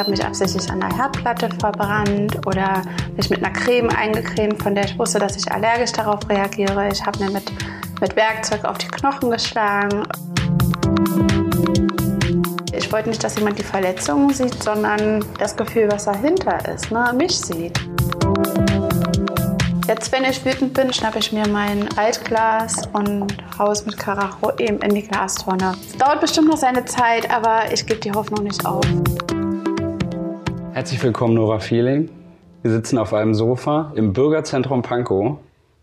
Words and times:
habe 0.00 0.10
mich 0.10 0.24
absichtlich 0.24 0.68
an 0.70 0.80
der 0.80 0.96
Herdplatte 0.96 1.50
verbrannt 1.60 2.46
oder 2.46 2.82
mich 3.16 3.28
mit 3.28 3.44
einer 3.44 3.52
Creme 3.52 3.90
eingecremt, 3.90 4.62
von 4.62 4.74
der 4.74 4.86
ich 4.86 4.98
wusste, 4.98 5.18
dass 5.18 5.36
ich 5.36 5.52
allergisch 5.52 5.92
darauf 5.92 6.26
reagiere. 6.28 6.88
Ich 6.90 7.04
habe 7.04 7.22
mir 7.22 7.30
mit, 7.30 7.52
mit 8.00 8.16
Werkzeug 8.16 8.64
auf 8.64 8.78
die 8.78 8.88
Knochen 8.88 9.30
geschlagen. 9.30 10.04
Ich 12.72 12.90
wollte 12.90 13.10
nicht, 13.10 13.22
dass 13.22 13.36
jemand 13.36 13.58
die 13.58 13.62
Verletzungen 13.62 14.32
sieht, 14.32 14.62
sondern 14.62 15.22
das 15.38 15.54
Gefühl, 15.54 15.88
was 15.90 16.06
dahinter 16.06 16.66
ist, 16.74 16.90
ne, 16.90 17.12
mich 17.14 17.38
sieht. 17.38 17.78
Jetzt, 19.86 20.12
wenn 20.12 20.24
ich 20.24 20.42
wütend 20.44 20.72
bin, 20.72 20.92
schnappe 20.92 21.18
ich 21.18 21.30
mir 21.32 21.46
mein 21.48 21.86
Altglas 21.98 22.88
und 22.94 23.36
haue 23.58 23.72
es 23.72 23.84
mit 23.84 23.98
Karacho 23.98 24.52
eben 24.56 24.78
in 24.78 24.94
die 24.94 25.02
Glastonne. 25.02 25.74
Es 25.86 25.98
dauert 25.98 26.20
bestimmt 26.20 26.48
noch 26.48 26.56
seine 26.56 26.86
Zeit, 26.86 27.30
aber 27.30 27.70
ich 27.70 27.84
gebe 27.84 28.00
die 28.00 28.12
Hoffnung 28.12 28.44
nicht 28.44 28.64
auf. 28.64 28.86
Herzlich 30.80 31.02
willkommen, 31.02 31.34
Nora 31.34 31.58
Feeling. 31.58 32.08
Wir 32.62 32.70
sitzen 32.70 32.96
auf 32.96 33.12
einem 33.12 33.34
Sofa 33.34 33.92
im 33.96 34.14
Bürgerzentrum 34.14 34.80
Pankow 34.80 35.36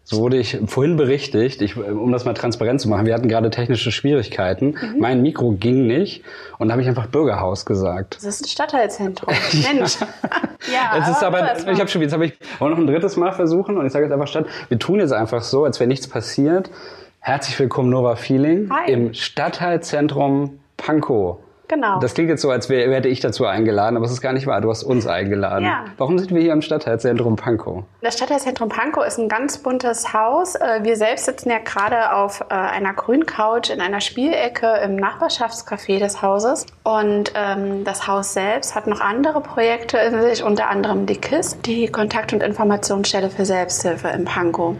so 0.04 0.18
wurde 0.18 0.38
ich 0.38 0.58
vorhin 0.66 0.98
berichtigt, 0.98 1.62
ich, 1.62 1.78
um 1.78 2.12
das 2.12 2.26
mal 2.26 2.34
transparent 2.34 2.82
zu 2.82 2.90
machen, 2.90 3.06
wir 3.06 3.14
hatten 3.14 3.28
gerade 3.28 3.52
technische 3.52 3.92
Schwierigkeiten. 3.92 4.70
Mhm. 4.70 4.96
Mein 4.98 5.22
Mikro 5.22 5.52
ging 5.52 5.86
nicht 5.86 6.24
und 6.58 6.70
da 6.70 6.72
habe 6.72 6.82
ich 6.82 6.88
einfach 6.88 7.06
Bürgerhaus 7.06 7.64
gesagt. 7.64 8.16
Das 8.16 8.24
ist 8.24 8.46
ein 8.46 8.48
Stadtteilzentrum. 8.48 9.32
Mensch. 9.72 9.98
ja, 10.74 10.98
jetzt 10.98 11.10
ist 11.10 11.24
aber, 11.24 11.56
ich 11.72 11.80
habe 11.80 11.90
schon, 11.90 12.02
jetzt 12.02 12.14
habe 12.14 12.26
ich 12.26 12.34
auch 12.60 12.70
noch 12.70 12.80
ein 12.80 12.88
drittes 12.88 13.18
Mal 13.18 13.34
versuchen 13.34 13.78
und 13.78 13.86
ich 13.86 13.92
sage 13.92 14.06
jetzt 14.06 14.14
einfach 14.14 14.28
statt, 14.28 14.48
wir 14.68 14.80
tun 14.80 15.00
jetzt 15.00 15.14
einfach 15.14 15.44
so, 15.44 15.64
als 15.64 15.80
wäre 15.80 15.88
nichts 15.88 16.08
passiert. 16.08 16.72
Herzlich 17.20 17.60
willkommen 17.60 17.92
Nova 17.92 18.16
Feeling 18.16 18.72
Hi. 18.72 18.92
im 18.92 19.14
Stadtteilzentrum 19.14 20.58
Pankow. 20.76 21.38
Genau. 21.68 22.00
Das 22.00 22.14
klingt 22.14 22.30
jetzt 22.30 22.42
so, 22.42 22.50
als 22.50 22.70
wäre 22.70 22.94
hätte 22.94 23.10
ich 23.10 23.20
dazu 23.20 23.46
eingeladen, 23.46 23.98
aber 23.98 24.06
es 24.06 24.12
ist 24.12 24.22
gar 24.22 24.32
nicht 24.32 24.48
wahr. 24.48 24.62
Du 24.62 24.70
hast 24.70 24.84
uns 24.84 25.06
eingeladen. 25.06 25.66
Ja. 25.66 25.86
Warum 25.98 26.18
sind 26.18 26.34
wir 26.34 26.42
hier 26.42 26.54
im 26.54 26.62
Stadtteilzentrum 26.62 27.36
Pankow? 27.36 27.84
Das 28.02 28.16
Stadtteilzentrum 28.16 28.70
Pankow 28.70 29.06
ist 29.06 29.18
ein 29.18 29.28
ganz 29.28 29.58
buntes 29.58 30.14
Haus. 30.14 30.56
Äh, 30.56 30.84
wir 30.84 30.96
selbst 30.96 31.26
sitzen 31.26 31.50
ja 31.50 31.60
gerade 31.60 32.14
auf 32.14 32.42
äh, 32.50 32.54
einer 32.54 32.94
grünen 32.94 33.26
Couch 33.26 33.70
in 33.70 33.82
einer 33.82 34.00
Spielecke 34.00 34.68
im 34.84 34.96
Nachbarschaftscafé 34.96 36.00
des 36.00 36.22
Hauses. 36.22 36.66
Und 36.84 37.34
ähm, 37.36 37.84
das 37.84 38.08
Haus 38.08 38.34
selbst 38.34 38.74
hat 38.74 38.88
noch 38.88 39.02
andere 39.02 39.42
Projekte 39.42 39.98
in 39.98 40.22
sich, 40.22 40.44
unter 40.44 40.70
anderem 40.70 41.06
die 41.06 41.18
KISS, 41.18 41.60
die 41.62 41.88
Kontakt- 41.88 42.32
und 42.32 42.42
Informationsstelle 42.42 43.30
für 43.30 43.46
Selbsthilfe 43.46 44.08
in 44.08 44.24
Pankow. 44.24 44.76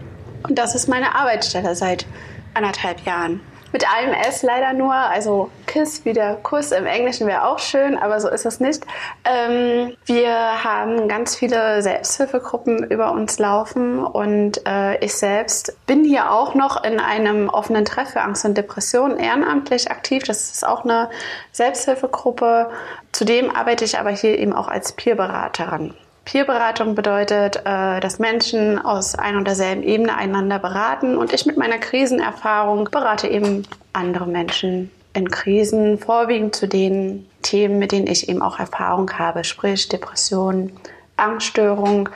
Und 0.48 0.58
das 0.58 0.74
ist 0.74 0.88
meine 0.88 1.14
Arbeitsstelle 1.14 1.74
seit 1.74 2.06
anderthalb 2.54 3.00
Jahren. 3.04 3.40
Mit 3.72 3.86
einem 3.86 4.14
S 4.14 4.42
leider 4.42 4.72
nur, 4.72 4.94
also 4.94 5.50
Kiss 5.66 6.04
wie 6.04 6.14
der 6.14 6.36
Kuss 6.36 6.72
im 6.72 6.86
Englischen 6.86 7.26
wäre 7.26 7.46
auch 7.46 7.58
schön, 7.58 7.98
aber 7.98 8.18
so 8.18 8.28
ist 8.28 8.46
es 8.46 8.60
nicht. 8.60 8.84
Ähm, 9.24 9.94
wir 10.06 10.64
haben 10.64 11.06
ganz 11.06 11.36
viele 11.36 11.82
Selbsthilfegruppen 11.82 12.84
über 12.84 13.12
uns 13.12 13.38
laufen 13.38 14.02
und 14.02 14.66
äh, 14.66 14.98
ich 15.04 15.14
selbst 15.14 15.76
bin 15.86 16.02
hier 16.02 16.32
auch 16.32 16.54
noch 16.54 16.82
in 16.82 16.98
einem 16.98 17.50
offenen 17.50 17.84
Treff 17.84 18.10
für 18.12 18.22
Angst 18.22 18.46
und 18.46 18.56
Depression 18.56 19.18
ehrenamtlich 19.18 19.90
aktiv. 19.90 20.24
Das 20.24 20.50
ist 20.50 20.66
auch 20.66 20.84
eine 20.84 21.10
Selbsthilfegruppe. 21.52 22.70
Zudem 23.12 23.54
arbeite 23.54 23.84
ich 23.84 23.98
aber 23.98 24.10
hier 24.10 24.38
eben 24.38 24.54
auch 24.54 24.68
als 24.68 24.92
Peerberaterin. 24.92 25.94
Peerberatung 26.28 26.94
bedeutet, 26.94 27.56
äh, 27.64 28.00
dass 28.00 28.18
Menschen 28.18 28.78
aus 28.78 29.14
einer 29.14 29.38
und 29.38 29.46
derselben 29.46 29.82
Ebene 29.82 30.14
einander 30.14 30.58
beraten 30.58 31.16
und 31.16 31.32
ich 31.32 31.46
mit 31.46 31.56
meiner 31.56 31.78
Krisenerfahrung 31.78 32.90
berate 32.90 33.28
eben 33.28 33.62
andere 33.94 34.26
Menschen 34.26 34.90
in 35.14 35.30
Krisen, 35.30 35.96
vorwiegend 35.96 36.54
zu 36.54 36.68
den 36.68 37.26
Themen, 37.40 37.78
mit 37.78 37.92
denen 37.92 38.06
ich 38.06 38.28
eben 38.28 38.42
auch 38.42 38.58
Erfahrung 38.58 39.10
habe, 39.18 39.42
sprich 39.42 39.88
Depression, 39.88 40.70
Angststörung. 41.16 42.10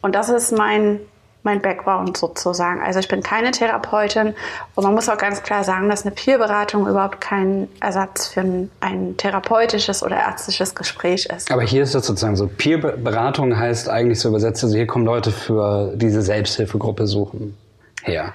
Und 0.00 0.14
das 0.14 0.30
ist 0.30 0.52
mein 0.52 1.00
mein 1.42 1.60
Background 1.60 2.16
sozusagen. 2.16 2.80
Also 2.80 3.00
ich 3.00 3.08
bin 3.08 3.22
keine 3.22 3.50
Therapeutin 3.50 4.34
und 4.74 4.84
man 4.84 4.94
muss 4.94 5.08
auch 5.08 5.18
ganz 5.18 5.42
klar 5.42 5.64
sagen, 5.64 5.88
dass 5.88 6.02
eine 6.04 6.14
Peerberatung 6.14 6.86
überhaupt 6.86 7.20
kein 7.20 7.68
Ersatz 7.80 8.28
für 8.28 8.40
ein, 8.40 8.70
ein 8.80 9.16
therapeutisches 9.16 10.02
oder 10.02 10.16
ärztliches 10.16 10.74
Gespräch 10.74 11.26
ist. 11.26 11.50
Aber 11.50 11.62
hier 11.62 11.82
ist 11.82 11.94
das 11.94 12.06
sozusagen 12.06 12.36
so, 12.36 12.46
Peerberatung 12.46 13.58
heißt 13.58 13.88
eigentlich 13.88 14.20
so 14.20 14.28
übersetzt, 14.28 14.62
also 14.62 14.76
hier 14.76 14.86
kommen 14.86 15.04
Leute 15.04 15.32
für 15.32 15.92
diese 15.96 16.22
Selbsthilfegruppe 16.22 17.06
suchen 17.06 17.56
her. 18.02 18.32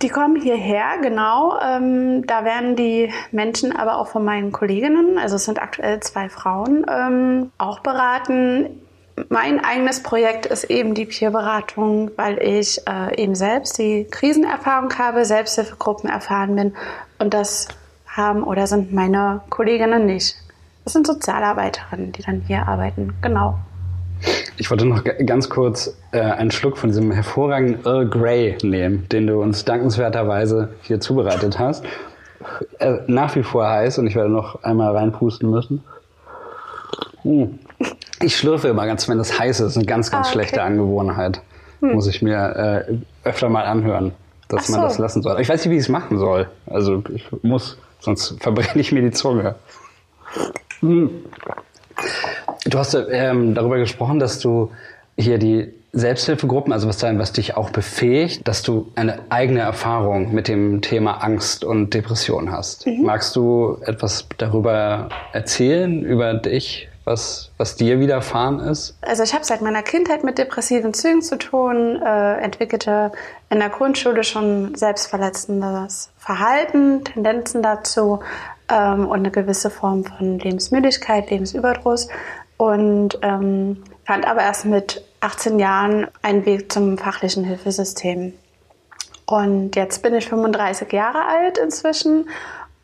Die 0.00 0.08
kommen 0.08 0.40
hierher, 0.40 0.98
genau. 1.02 1.58
Ähm, 1.60 2.24
da 2.26 2.44
werden 2.44 2.76
die 2.76 3.12
Menschen 3.32 3.74
aber 3.74 3.98
auch 3.98 4.06
von 4.06 4.24
meinen 4.24 4.52
Kolleginnen, 4.52 5.18
also 5.18 5.36
es 5.36 5.44
sind 5.44 5.60
aktuell 5.60 5.98
zwei 6.00 6.28
Frauen, 6.28 6.86
ähm, 6.88 7.50
auch 7.58 7.80
beraten 7.80 8.80
mein 9.28 9.64
eigenes 9.64 10.02
Projekt 10.02 10.46
ist 10.46 10.64
eben 10.64 10.94
die 10.94 11.06
Peerberatung, 11.06 12.10
weil 12.16 12.38
ich 12.42 12.80
äh, 12.86 13.22
eben 13.22 13.34
selbst 13.34 13.78
die 13.78 14.06
Krisenerfahrung 14.10 14.92
habe, 14.98 15.24
Selbsthilfegruppen 15.24 16.08
erfahren 16.08 16.56
bin 16.56 16.74
und 17.18 17.34
das 17.34 17.68
haben 18.06 18.42
oder 18.42 18.66
sind 18.66 18.92
meine 18.92 19.42
Kolleginnen 19.50 20.06
nicht. 20.06 20.36
Das 20.84 20.92
sind 20.92 21.06
Sozialarbeiterinnen, 21.06 22.12
die 22.12 22.22
dann 22.22 22.42
hier 22.46 22.66
arbeiten, 22.66 23.14
genau. 23.22 23.58
Ich 24.56 24.70
wollte 24.70 24.84
noch 24.84 25.04
ganz 25.04 25.48
kurz 25.48 25.96
äh, 26.10 26.20
einen 26.20 26.50
Schluck 26.50 26.76
von 26.76 26.90
diesem 26.90 27.12
hervorragenden 27.12 27.84
Earl 27.84 28.08
Grey 28.08 28.58
nehmen, 28.62 29.08
den 29.10 29.26
du 29.26 29.40
uns 29.40 29.64
dankenswerterweise 29.64 30.70
hier 30.82 31.00
zubereitet 31.00 31.58
hast. 31.58 31.84
Äh, 32.78 32.98
nach 33.06 33.34
wie 33.36 33.42
vor 33.42 33.68
heiß 33.68 33.98
und 33.98 34.06
ich 34.06 34.16
werde 34.16 34.30
noch 34.30 34.62
einmal 34.64 34.96
reinpusten 34.96 35.50
müssen. 35.50 35.84
Hm. 37.22 37.58
Ich 38.20 38.36
schlürfe 38.36 38.68
immer 38.68 38.86
ganz, 38.86 39.08
wenn 39.08 39.18
es 39.18 39.38
heiß 39.38 39.60
ist. 39.60 39.76
Eine 39.76 39.86
ganz, 39.86 40.10
ganz 40.10 40.26
ah, 40.26 40.30
okay. 40.30 40.38
schlechte 40.38 40.62
Angewohnheit. 40.62 41.40
Hm. 41.80 41.92
Muss 41.92 42.06
ich 42.06 42.22
mir 42.22 42.86
äh, 42.86 43.28
öfter 43.28 43.48
mal 43.48 43.64
anhören, 43.64 44.12
dass 44.48 44.64
Ach 44.64 44.70
man 44.70 44.80
so. 44.80 44.86
das 44.88 44.98
lassen 44.98 45.22
soll. 45.22 45.40
Ich 45.40 45.48
weiß 45.48 45.64
nicht, 45.64 45.70
wie 45.72 45.76
ich 45.76 45.82
es 45.82 45.88
machen 45.88 46.18
soll. 46.18 46.48
Also 46.66 47.02
ich 47.14 47.24
muss, 47.42 47.78
sonst 48.00 48.36
verbrenne 48.40 48.80
ich 48.80 48.92
mir 48.92 49.02
die 49.02 49.12
Zunge. 49.12 49.54
Hm. 50.80 51.10
Du 52.64 52.78
hast 52.78 52.96
ähm, 53.10 53.54
darüber 53.54 53.78
gesprochen, 53.78 54.18
dass 54.18 54.38
du 54.40 54.70
hier 55.16 55.38
die 55.38 55.72
Selbsthilfegruppen, 55.92 56.72
also 56.72 56.86
was, 56.86 57.02
was 57.02 57.32
dich 57.32 57.56
auch 57.56 57.70
befähigt, 57.70 58.46
dass 58.46 58.62
du 58.62 58.92
eine 58.94 59.20
eigene 59.30 59.60
Erfahrung 59.60 60.34
mit 60.34 60.46
dem 60.46 60.80
Thema 60.82 61.24
Angst 61.24 61.64
und 61.64 61.94
Depression 61.94 62.52
hast. 62.52 62.86
Mhm. 62.86 63.04
Magst 63.04 63.34
du 63.36 63.78
etwas 63.84 64.26
darüber 64.36 65.08
erzählen, 65.32 66.04
über 66.04 66.34
dich, 66.34 66.88
was, 67.08 67.50
was 67.56 67.74
dir 67.74 67.98
widerfahren 67.98 68.60
ist? 68.60 68.96
Also 69.00 69.22
ich 69.22 69.32
habe 69.34 69.44
seit 69.44 69.62
meiner 69.62 69.82
Kindheit 69.82 70.22
mit 70.24 70.38
depressiven 70.38 70.92
Zügen 70.94 71.22
zu 71.22 71.38
tun, 71.38 72.00
äh, 72.02 72.34
entwickelte 72.36 73.12
in 73.50 73.58
der 73.58 73.70
Grundschule 73.70 74.22
schon 74.24 74.74
selbstverletzendes 74.74 76.10
Verhalten, 76.18 77.04
Tendenzen 77.04 77.62
dazu 77.62 78.20
ähm, 78.68 79.06
und 79.06 79.18
eine 79.18 79.30
gewisse 79.30 79.70
Form 79.70 80.04
von 80.04 80.38
Lebensmüdigkeit, 80.38 81.30
Lebensüberdruss 81.30 82.08
und 82.58 83.18
ähm, 83.22 83.82
fand 84.04 84.26
aber 84.26 84.42
erst 84.42 84.66
mit 84.66 85.02
18 85.20 85.58
Jahren 85.58 86.06
einen 86.22 86.44
Weg 86.44 86.70
zum 86.70 86.98
fachlichen 86.98 87.44
Hilfesystem. 87.44 88.34
Und 89.26 89.76
jetzt 89.76 90.02
bin 90.02 90.14
ich 90.14 90.28
35 90.28 90.90
Jahre 90.92 91.26
alt 91.26 91.58
inzwischen 91.58 92.28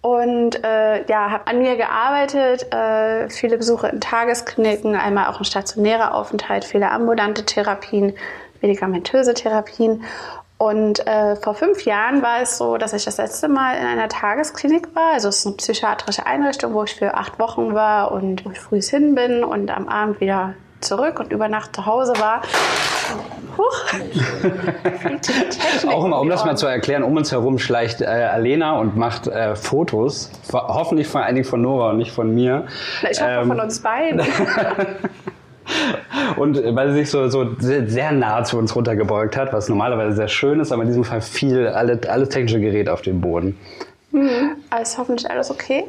und 0.05 0.63
äh, 0.63 1.03
ja, 1.07 1.31
habe 1.31 1.47
an 1.47 1.61
mir 1.61 1.79
gearbeitet, 1.79 2.71
äh, 2.75 3.31
viele 3.31 3.57
Besuche 3.57 3.89
in 3.89 4.03
Tageskliniken, 4.03 4.97
einmal 4.97 5.29
auch 5.29 5.39
ein 5.39 5.47
stationärer 5.47 6.13
Aufenthalt, 6.13 6.67
viele 6.67 6.91
ambulante 6.91 7.47
Therapien, 7.47 8.13
medikamentöse 8.61 9.33
Therapien. 9.33 10.05
Und 10.59 11.07
äh, 11.07 11.37
vor 11.37 11.55
fünf 11.55 11.87
Jahren 11.87 12.21
war 12.21 12.43
es 12.43 12.59
so, 12.59 12.77
dass 12.77 12.93
ich 12.93 13.07
das 13.07 13.17
letzte 13.17 13.49
Mal 13.49 13.79
in 13.79 13.87
einer 13.87 14.11
Tagesklinik 14.11 14.95
war. 14.95 15.15
Also 15.15 15.31
es 15.31 15.39
ist 15.39 15.47
eine 15.47 15.57
psychiatrische 15.57 16.27
Einrichtung, 16.27 16.75
wo 16.75 16.85
ich 16.85 16.95
für 16.95 17.15
acht 17.15 17.39
Wochen 17.39 17.73
war 17.73 18.13
und 18.13 18.45
wo 18.45 18.51
ich 18.51 18.61
früh 18.61 18.83
hin 18.83 19.15
bin 19.15 19.43
und 19.43 19.71
am 19.71 19.89
Abend 19.89 20.21
wieder 20.21 20.53
zurück 20.85 21.21
und 21.21 21.33
über 21.33 21.49
Nacht 21.49 21.75
zu 21.75 21.87
Hause 21.87 22.13
war. 22.19 22.43
Huch. 23.57 23.85
Auch 25.89 26.05
immer, 26.05 26.21
um 26.21 26.29
das 26.29 26.45
mal 26.45 26.57
zu 26.57 26.67
erklären, 26.67 27.03
um 27.03 27.17
uns 27.17 27.33
herum 27.33 27.59
schleicht 27.59 28.01
äh, 28.01 28.07
Alena 28.07 28.79
und 28.79 28.97
macht 28.97 29.27
äh, 29.27 29.55
Fotos. 29.55 30.31
Hoffentlich 30.53 31.07
vor 31.07 31.23
allen 31.23 31.37
Dingen 31.37 31.47
von 31.47 31.63
Nora 31.63 31.91
und 31.91 31.99
nicht 31.99 32.13
von 32.13 32.35
mir. 32.35 32.67
Na, 33.03 33.11
ich 33.11 33.21
hoffe 33.21 33.31
ähm, 33.31 33.49
von 33.49 33.61
uns 33.61 33.81
beiden. 33.81 34.21
und 36.37 36.59
äh, 36.59 36.75
weil 36.75 36.91
sie 36.91 37.01
sich 37.01 37.11
so, 37.11 37.29
so 37.29 37.55
sehr, 37.59 37.89
sehr 37.89 38.13
nah 38.13 38.45
zu 38.45 38.59
uns 38.59 38.75
runtergebeugt 38.75 39.37
hat, 39.37 39.53
was 39.53 39.69
normalerweise 39.69 40.17
sehr 40.17 40.29
schön 40.29 40.61
ist, 40.61 40.73
aber 40.73 40.83
in 40.83 40.89
diesem 40.89 41.05
Fall 41.05 41.21
viel, 41.21 41.69
alle, 41.69 42.01
alles 42.09 42.31
technische 42.31 42.61
Gerät 42.61 42.89
auf 42.89 43.03
dem 43.03 43.21
Boden. 43.21 43.59
Hm, 44.11 44.57
ist 44.81 44.99
hoffentlich 44.99 45.31
alles 45.31 45.51
okay. 45.51 45.85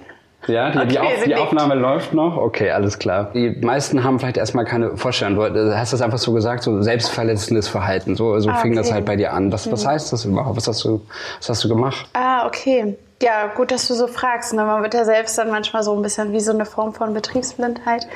Ja, 0.48 0.70
die, 0.72 0.78
okay, 0.78 0.88
die, 0.88 1.00
Auf, 1.00 1.24
die 1.24 1.36
Aufnahme 1.36 1.76
läuft 1.76 2.14
noch. 2.14 2.38
Okay, 2.38 2.72
alles 2.72 3.00
klar. 3.00 3.32
Die 3.34 3.50
meisten 3.50 4.04
haben 4.04 4.20
vielleicht 4.20 4.38
erstmal 4.38 4.66
keine 4.66 4.98
Vorstellung. 4.98 5.36
Du 5.36 5.78
hast 5.78 5.94
das 5.94 6.02
einfach 6.02 6.18
so 6.18 6.34
gesagt, 6.34 6.64
so 6.64 6.82
selbstverletzendes 6.82 7.68
Verhalten. 7.68 8.16
So, 8.16 8.40
so 8.40 8.50
ah, 8.50 8.56
fing 8.56 8.72
okay. 8.72 8.82
das 8.82 8.92
halt 8.92 9.06
bei 9.06 9.16
dir 9.16 9.34
an. 9.34 9.52
Was, 9.52 9.72
was 9.72 9.84
hm. 9.84 9.92
heißt 9.92 10.14
das 10.14 10.26
überhaupt? 10.26 10.58
Was 10.58 10.68
hast 10.68 10.84
du, 10.84 11.02
was 11.40 11.50
hast 11.50 11.64
du 11.64 11.70
gemacht? 11.70 12.08
Ah, 12.14 12.46
okay. 12.46 12.96
Ja, 13.22 13.48
gut, 13.48 13.72
dass 13.72 13.88
du 13.88 13.94
so 13.94 14.08
fragst. 14.08 14.54
Ne? 14.54 14.64
Man 14.64 14.82
wird 14.84 14.94
ja 14.94 15.06
selbst 15.06 15.38
dann 15.38 15.50
manchmal 15.50 15.84
so 15.84 15.96
ein 15.96 16.02
bisschen 16.02 16.32
wie 16.34 16.40
so 16.40 16.52
eine 16.52 16.66
Form 16.66 16.94
von 16.94 17.14
Betriebsblindheit. 17.14 18.08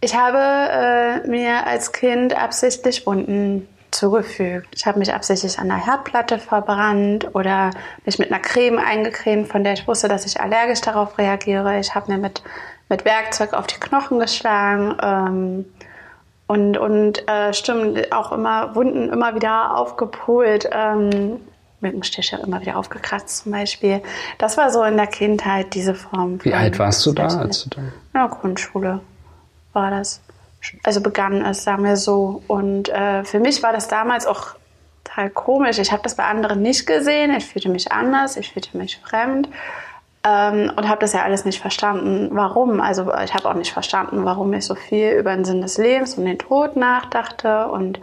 Ich 0.00 0.16
habe 0.16 0.38
äh, 0.38 1.28
mir 1.28 1.66
als 1.66 1.92
Kind 1.92 2.36
absichtlich 2.36 3.06
Wunden 3.06 3.68
zugefügt. 4.00 4.68
Ich 4.74 4.86
habe 4.86 4.98
mich 4.98 5.12
absichtlich 5.12 5.58
an 5.58 5.68
der 5.68 5.84
Herdplatte 5.84 6.38
verbrannt 6.38 7.34
oder 7.34 7.70
mich 8.06 8.18
mit 8.18 8.32
einer 8.32 8.40
Creme 8.40 8.78
eingecremt, 8.78 9.48
von 9.48 9.62
der 9.62 9.74
ich 9.74 9.86
wusste, 9.86 10.08
dass 10.08 10.24
ich 10.24 10.40
allergisch 10.40 10.80
darauf 10.80 11.18
reagiere. 11.18 11.78
Ich 11.78 11.94
habe 11.94 12.10
mir 12.10 12.18
mit, 12.18 12.42
mit 12.88 13.04
Werkzeug 13.04 13.52
auf 13.52 13.66
die 13.66 13.78
Knochen 13.78 14.18
geschlagen. 14.18 14.96
Ähm, 15.02 15.64
und, 16.46 16.78
und 16.78 17.28
äh, 17.28 17.52
stimmt, 17.52 18.10
auch 18.12 18.32
immer 18.32 18.74
Wunden 18.74 19.10
immer 19.10 19.34
wieder 19.34 19.76
aufgepult. 19.76 20.68
Ähm, 20.72 21.40
mit 21.82 21.94
dem 21.94 22.02
Stecher 22.02 22.40
immer 22.44 22.60
wieder 22.60 22.76
aufgekratzt 22.76 23.44
zum 23.44 23.52
Beispiel. 23.52 24.02
Das 24.36 24.58
war 24.58 24.70
so 24.70 24.82
in 24.82 24.98
der 24.98 25.06
Kindheit 25.06 25.72
diese 25.72 25.94
Form. 25.94 26.38
Wie 26.44 26.52
alt 26.52 26.78
warst 26.78 27.06
du 27.06 27.12
da, 27.12 27.26
als 27.26 27.64
du 27.64 27.70
da? 27.70 27.80
In 27.80 27.92
der 28.12 28.28
Grundschule 28.28 29.00
war 29.72 29.90
das. 29.90 30.20
Also 30.82 31.00
begann 31.00 31.44
es, 31.44 31.64
sagen 31.64 31.84
wir 31.84 31.96
so. 31.96 32.42
Und 32.46 32.88
äh, 32.88 33.24
für 33.24 33.40
mich 33.40 33.62
war 33.62 33.72
das 33.72 33.88
damals 33.88 34.26
auch 34.26 34.54
total 35.04 35.30
komisch. 35.30 35.78
Ich 35.78 35.92
habe 35.92 36.02
das 36.02 36.16
bei 36.16 36.24
anderen 36.24 36.62
nicht 36.62 36.86
gesehen. 36.86 37.34
Ich 37.36 37.46
fühlte 37.46 37.68
mich 37.68 37.92
anders, 37.92 38.36
ich 38.36 38.52
fühlte 38.52 38.76
mich 38.76 38.98
fremd. 38.98 39.48
Ähm, 40.22 40.70
und 40.76 40.88
habe 40.88 41.00
das 41.00 41.12
ja 41.12 41.22
alles 41.22 41.44
nicht 41.44 41.60
verstanden, 41.60 42.28
warum. 42.32 42.80
Also 42.80 43.12
ich 43.24 43.34
habe 43.34 43.48
auch 43.48 43.54
nicht 43.54 43.72
verstanden, 43.72 44.24
warum 44.24 44.52
ich 44.52 44.66
so 44.66 44.74
viel 44.74 45.12
über 45.12 45.34
den 45.34 45.44
Sinn 45.44 45.62
des 45.62 45.78
Lebens 45.78 46.14
und 46.14 46.26
den 46.26 46.38
Tod 46.38 46.76
nachdachte 46.76 47.68
und 47.68 48.00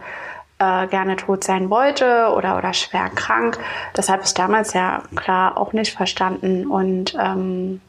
äh, 0.58 0.88
gerne 0.88 1.14
tot 1.14 1.44
sein 1.44 1.70
wollte 1.70 2.32
oder, 2.36 2.58
oder 2.58 2.72
schwer 2.72 3.08
krank. 3.10 3.58
Das 3.94 4.08
habe 4.08 4.22
ich 4.24 4.34
damals 4.34 4.72
ja 4.72 5.02
klar 5.14 5.56
auch 5.56 5.72
nicht 5.72 5.96
verstanden. 5.96 6.66
Und 6.66 7.16
ähm, 7.20 7.80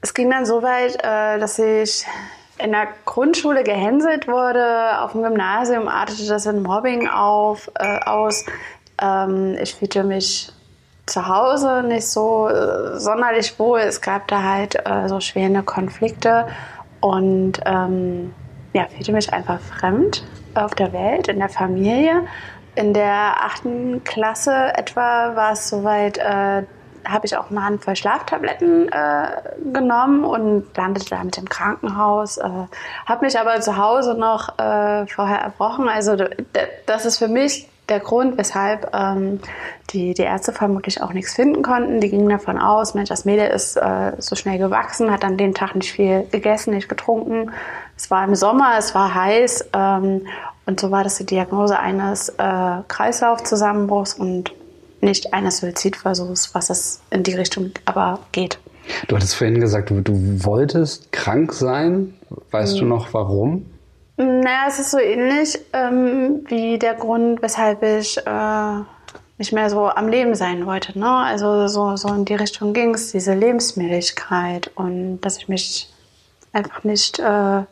es 0.00 0.14
ging 0.14 0.30
dann 0.30 0.46
so 0.46 0.62
weit, 0.62 0.96
äh, 1.04 1.38
dass 1.38 1.58
ich 1.60 2.04
in 2.62 2.72
der 2.72 2.88
Grundschule 3.04 3.64
gehänselt 3.64 4.28
wurde. 4.28 5.00
Auf 5.00 5.12
dem 5.12 5.22
Gymnasium 5.22 5.88
artete 5.88 6.26
das 6.26 6.46
in 6.46 6.62
Mobbing 6.62 7.08
auf, 7.08 7.70
äh, 7.78 8.00
aus. 8.04 8.44
Ähm, 9.00 9.56
ich 9.60 9.74
fühlte 9.74 10.04
mich 10.04 10.52
zu 11.06 11.26
Hause 11.26 11.82
nicht 11.82 12.06
so 12.06 12.48
äh, 12.48 12.98
sonderlich 12.98 13.58
wohl. 13.58 13.80
Es 13.80 14.00
gab 14.00 14.28
da 14.28 14.42
halt 14.42 14.76
äh, 14.86 15.08
so 15.08 15.20
schwere 15.20 15.62
Konflikte 15.62 16.46
und 17.00 17.60
ähm, 17.66 18.32
ja, 18.72 18.86
fühlte 18.86 19.12
mich 19.12 19.32
einfach 19.32 19.60
fremd 19.60 20.24
auf 20.54 20.74
der 20.74 20.92
Welt, 20.92 21.28
in 21.28 21.38
der 21.38 21.48
Familie. 21.48 22.22
In 22.76 22.94
der 22.94 23.42
achten 23.42 24.04
Klasse 24.04 24.72
etwa 24.76 25.34
war 25.34 25.52
es 25.52 25.68
soweit, 25.68 26.18
äh, 26.18 26.62
habe 27.04 27.26
ich 27.26 27.36
auch 27.36 27.50
eine 27.50 27.64
Handvoll 27.64 27.96
Schlaftabletten 27.96 28.88
äh, 28.88 29.26
genommen 29.72 30.24
und 30.24 30.76
landete 30.76 31.10
damit 31.10 31.38
im 31.38 31.48
Krankenhaus. 31.48 32.38
Äh, 32.38 32.48
habe 33.06 33.24
mich 33.24 33.38
aber 33.38 33.60
zu 33.60 33.76
Hause 33.76 34.14
noch 34.14 34.58
äh, 34.58 35.06
vorher 35.06 35.38
erbrochen. 35.38 35.88
Also 35.88 36.16
das 36.86 37.06
ist 37.06 37.18
für 37.18 37.28
mich 37.28 37.68
der 37.90 38.00
Grund, 38.00 38.38
weshalb 38.38 38.94
ähm, 38.94 39.40
die, 39.90 40.14
die 40.14 40.22
Ärzte 40.22 40.52
vermutlich 40.52 41.02
auch 41.02 41.12
nichts 41.12 41.34
finden 41.34 41.62
konnten. 41.62 42.00
Die 42.00 42.08
gingen 42.08 42.28
davon 42.28 42.58
aus, 42.58 42.94
Mensch, 42.94 43.08
das 43.08 43.24
Mädel 43.24 43.48
ist 43.48 43.76
äh, 43.76 44.12
so 44.18 44.36
schnell 44.36 44.58
gewachsen, 44.58 45.10
hat 45.10 45.24
an 45.24 45.36
dem 45.36 45.54
Tag 45.54 45.74
nicht 45.74 45.92
viel 45.92 46.26
gegessen, 46.30 46.74
nicht 46.74 46.88
getrunken. 46.88 47.50
Es 47.96 48.10
war 48.10 48.24
im 48.24 48.34
Sommer, 48.34 48.74
es 48.78 48.94
war 48.94 49.14
heiß 49.14 49.70
ähm, 49.74 50.26
und 50.66 50.80
so 50.80 50.90
war 50.90 51.02
das 51.02 51.16
die 51.16 51.26
Diagnose 51.26 51.78
eines 51.78 52.30
äh, 52.30 52.76
Kreislaufzusammenbruchs 52.86 54.14
und 54.14 54.52
nicht 55.00 55.32
eines 55.32 55.58
Suizidversuchs, 55.58 56.54
was 56.54 56.70
es 56.70 57.00
in 57.10 57.22
die 57.22 57.34
Richtung 57.34 57.72
aber 57.84 58.20
geht. 58.32 58.58
Du 59.08 59.16
hattest 59.16 59.34
vorhin 59.34 59.60
gesagt, 59.60 59.90
du, 59.90 60.00
du 60.00 60.44
wolltest 60.44 61.12
krank 61.12 61.52
sein. 61.52 62.14
Weißt 62.50 62.76
mhm. 62.76 62.80
du 62.80 62.84
noch 62.86 63.12
warum? 63.14 63.66
Naja, 64.16 64.64
es 64.68 64.78
ist 64.78 64.90
so 64.90 64.98
ähnlich 64.98 65.58
ähm, 65.72 66.44
wie 66.48 66.78
der 66.78 66.94
Grund, 66.94 67.40
weshalb 67.40 67.82
ich 67.82 68.18
äh, 68.18 68.80
nicht 69.38 69.52
mehr 69.52 69.70
so 69.70 69.88
am 69.88 70.08
Leben 70.08 70.34
sein 70.34 70.66
wollte. 70.66 70.98
Ne? 70.98 71.08
Also 71.08 71.66
so, 71.68 71.96
so 71.96 72.08
in 72.08 72.26
die 72.26 72.34
Richtung 72.34 72.74
ging 72.74 72.94
es, 72.94 73.12
diese 73.12 73.32
Lebensmüdigkeit 73.32 74.70
und 74.74 75.22
dass 75.22 75.38
ich 75.38 75.48
mich 75.48 75.90
einfach 76.52 76.84
nicht 76.84 77.18
äh, 77.18 77.62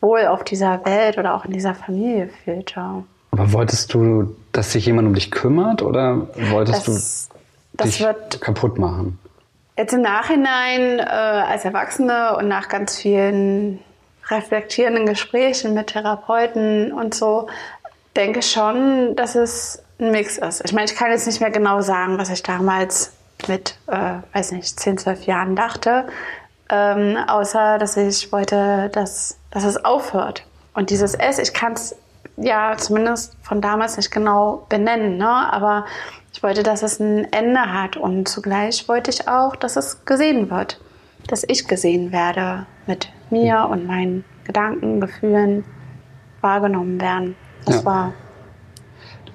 wohl 0.00 0.26
auf 0.26 0.42
dieser 0.42 0.84
Welt 0.84 1.18
oder 1.18 1.34
auch 1.34 1.44
in 1.44 1.52
dieser 1.52 1.74
Familie 1.74 2.28
fühlte. 2.44 3.04
Aber 3.36 3.52
wolltest 3.52 3.92
du, 3.92 4.34
dass 4.52 4.72
sich 4.72 4.86
jemand 4.86 5.08
um 5.08 5.14
dich 5.14 5.30
kümmert 5.30 5.82
oder 5.82 6.26
wolltest 6.50 6.88
das, 6.88 7.28
du 7.76 7.84
dich 7.84 8.40
kaputt 8.40 8.78
machen? 8.78 9.18
Jetzt 9.76 9.92
im 9.92 10.00
Nachhinein 10.00 10.98
äh, 10.98 11.02
als 11.02 11.66
Erwachsene 11.66 12.36
und 12.36 12.48
nach 12.48 12.68
ganz 12.68 12.96
vielen 12.96 13.80
reflektierenden 14.28 15.06
Gesprächen 15.06 15.74
mit 15.74 15.88
Therapeuten 15.88 16.92
und 16.92 17.14
so, 17.14 17.48
denke 18.16 18.38
ich 18.38 18.50
schon, 18.50 19.14
dass 19.16 19.34
es 19.34 19.82
ein 20.00 20.10
Mix 20.12 20.38
ist. 20.38 20.62
Ich 20.64 20.72
meine, 20.72 20.86
ich 20.86 20.96
kann 20.96 21.10
jetzt 21.10 21.26
nicht 21.26 21.40
mehr 21.40 21.50
genau 21.50 21.82
sagen, 21.82 22.18
was 22.18 22.30
ich 22.30 22.42
damals 22.42 23.12
mit, 23.48 23.76
äh, 23.86 24.14
weiß 24.32 24.52
nicht, 24.52 24.80
10, 24.80 24.98
12 24.98 25.26
Jahren 25.26 25.56
dachte, 25.56 26.06
ähm, 26.70 27.16
außer 27.28 27.78
dass 27.78 27.96
ich 27.96 28.32
wollte, 28.32 28.88
dass, 28.92 29.36
dass 29.50 29.64
es 29.64 29.84
aufhört. 29.84 30.44
Und 30.74 30.90
dieses 30.90 31.14
S, 31.14 31.38
ich 31.38 31.52
kann 31.52 31.74
es 31.74 31.94
ja 32.36 32.76
zumindest 32.76 33.36
von 33.42 33.60
damals 33.60 33.96
nicht 33.96 34.10
genau 34.10 34.66
benennen, 34.68 35.16
ne? 35.16 35.28
aber 35.28 35.86
ich 36.32 36.42
wollte, 36.42 36.62
dass 36.62 36.82
es 36.82 37.00
ein 37.00 37.32
Ende 37.32 37.72
hat 37.72 37.96
und 37.96 38.28
zugleich 38.28 38.88
wollte 38.88 39.10
ich 39.10 39.26
auch, 39.28 39.56
dass 39.56 39.76
es 39.76 40.04
gesehen 40.04 40.50
wird, 40.50 40.80
dass 41.28 41.44
ich 41.46 41.66
gesehen 41.66 42.12
werde 42.12 42.66
mit 42.86 43.10
mir 43.30 43.68
und 43.70 43.86
meinen 43.86 44.24
Gedanken, 44.44 45.00
Gefühlen 45.00 45.64
wahrgenommen 46.40 47.00
werden. 47.00 47.36
Das 47.64 47.76
ja. 47.76 47.84
war. 47.84 48.12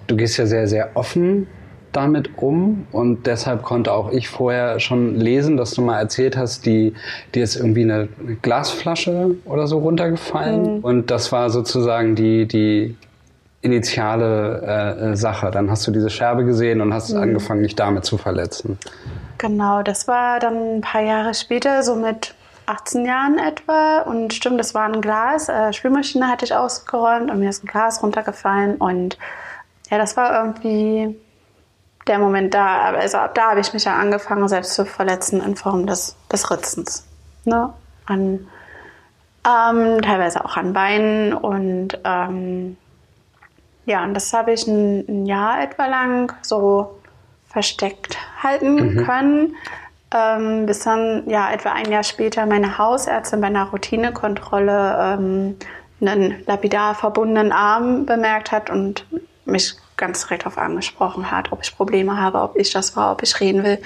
Du 0.07 0.15
gehst 0.15 0.37
ja 0.37 0.45
sehr, 0.45 0.67
sehr 0.67 0.91
offen 0.95 1.47
damit 1.91 2.37
um 2.37 2.87
und 2.91 3.27
deshalb 3.27 3.63
konnte 3.63 3.93
auch 3.93 4.11
ich 4.11 4.29
vorher 4.29 4.79
schon 4.79 5.15
lesen, 5.15 5.57
dass 5.57 5.71
du 5.71 5.81
mal 5.81 5.99
erzählt 5.99 6.37
hast, 6.37 6.65
die, 6.65 6.93
dir 7.35 7.43
ist 7.43 7.55
irgendwie 7.55 7.83
eine 7.83 8.07
Glasflasche 8.41 9.35
oder 9.45 9.67
so 9.67 9.79
runtergefallen 9.79 10.77
mhm. 10.77 10.83
und 10.83 11.11
das 11.11 11.31
war 11.31 11.49
sozusagen 11.49 12.15
die, 12.15 12.47
die 12.47 12.95
initiale 13.61 15.11
äh, 15.11 15.15
Sache. 15.15 15.51
Dann 15.51 15.69
hast 15.69 15.85
du 15.87 15.91
diese 15.91 16.09
Scherbe 16.09 16.43
gesehen 16.45 16.81
und 16.81 16.93
hast 16.93 17.13
mhm. 17.13 17.21
angefangen, 17.21 17.63
dich 17.63 17.75
damit 17.75 18.05
zu 18.05 18.17
verletzen. 18.17 18.77
Genau, 19.37 19.83
das 19.83 20.07
war 20.07 20.39
dann 20.39 20.77
ein 20.77 20.81
paar 20.81 21.01
Jahre 21.01 21.33
später, 21.33 21.83
so 21.83 21.95
mit 21.95 22.35
18 22.65 23.05
Jahren 23.05 23.37
etwa. 23.37 23.99
Und 24.01 24.33
stimmt, 24.33 24.59
das 24.59 24.73
war 24.73 24.85
ein 24.85 25.01
Glas. 25.01 25.49
Äh, 25.49 25.73
Spülmaschine 25.73 26.27
hatte 26.27 26.45
ich 26.45 26.55
ausgeräumt 26.55 27.29
und 27.29 27.39
mir 27.39 27.49
ist 27.49 27.63
ein 27.63 27.67
Glas 27.67 28.01
runtergefallen. 28.01 28.75
Und 28.77 29.17
ja, 29.89 29.97
das 29.97 30.17
war 30.17 30.43
irgendwie 30.43 31.15
der 32.11 32.19
Moment 32.19 32.53
da. 32.53 32.91
Also 32.91 33.17
ab 33.17 33.35
da 33.35 33.51
habe 33.51 33.59
ich 33.59 33.73
mich 33.73 33.85
ja 33.85 33.95
angefangen, 33.95 34.47
selbst 34.47 34.75
zu 34.75 34.85
verletzen 34.85 35.41
in 35.41 35.55
Form 35.55 35.87
des, 35.87 36.15
des 36.31 36.51
Ritzens. 36.51 37.07
Ne? 37.45 37.73
An, 38.05 38.47
ähm, 39.45 40.01
teilweise 40.01 40.45
auch 40.45 40.57
an 40.57 40.73
Beinen. 40.73 41.33
Und 41.33 41.99
ähm, 42.03 42.77
ja, 43.85 44.03
und 44.03 44.13
das 44.13 44.31
habe 44.33 44.53
ich 44.53 44.67
ein, 44.67 45.05
ein, 45.07 45.25
Jahr 45.25 45.61
etwa 45.63 45.87
lang 45.87 46.33
so 46.41 46.99
versteckt 47.47 48.17
halten 48.41 48.75
mhm. 48.75 49.05
können 49.05 49.55
ähm, 50.13 50.65
bis 50.65 50.79
dann 50.79 51.29
ja 51.29 51.51
etwa 51.51 51.71
ein 51.71 51.89
Jahr 51.89 52.03
später 52.03 52.45
meine 52.45 52.77
Hausärztin 52.77 53.41
bei 53.41 53.47
einer 53.47 53.65
Routinekontrolle 53.65 54.97
ähm, 54.99 55.57
einen 56.01 56.43
lapidar 56.47 56.95
verbundenen 56.95 57.51
Arm 57.51 58.05
bemerkt 58.05 58.51
hat 58.51 58.69
und 58.69 59.05
mich 59.45 59.75
ganz 60.01 60.21
direkt 60.21 60.43
darauf 60.43 60.57
angesprochen 60.57 61.31
hat, 61.31 61.53
ob 61.53 61.61
ich 61.63 61.77
Probleme 61.77 62.19
habe, 62.19 62.41
ob 62.41 62.57
ich 62.57 62.71
das 62.71 62.97
war, 62.97 63.13
ob 63.13 63.23
ich 63.23 63.39
reden 63.39 63.63
will. 63.63 63.79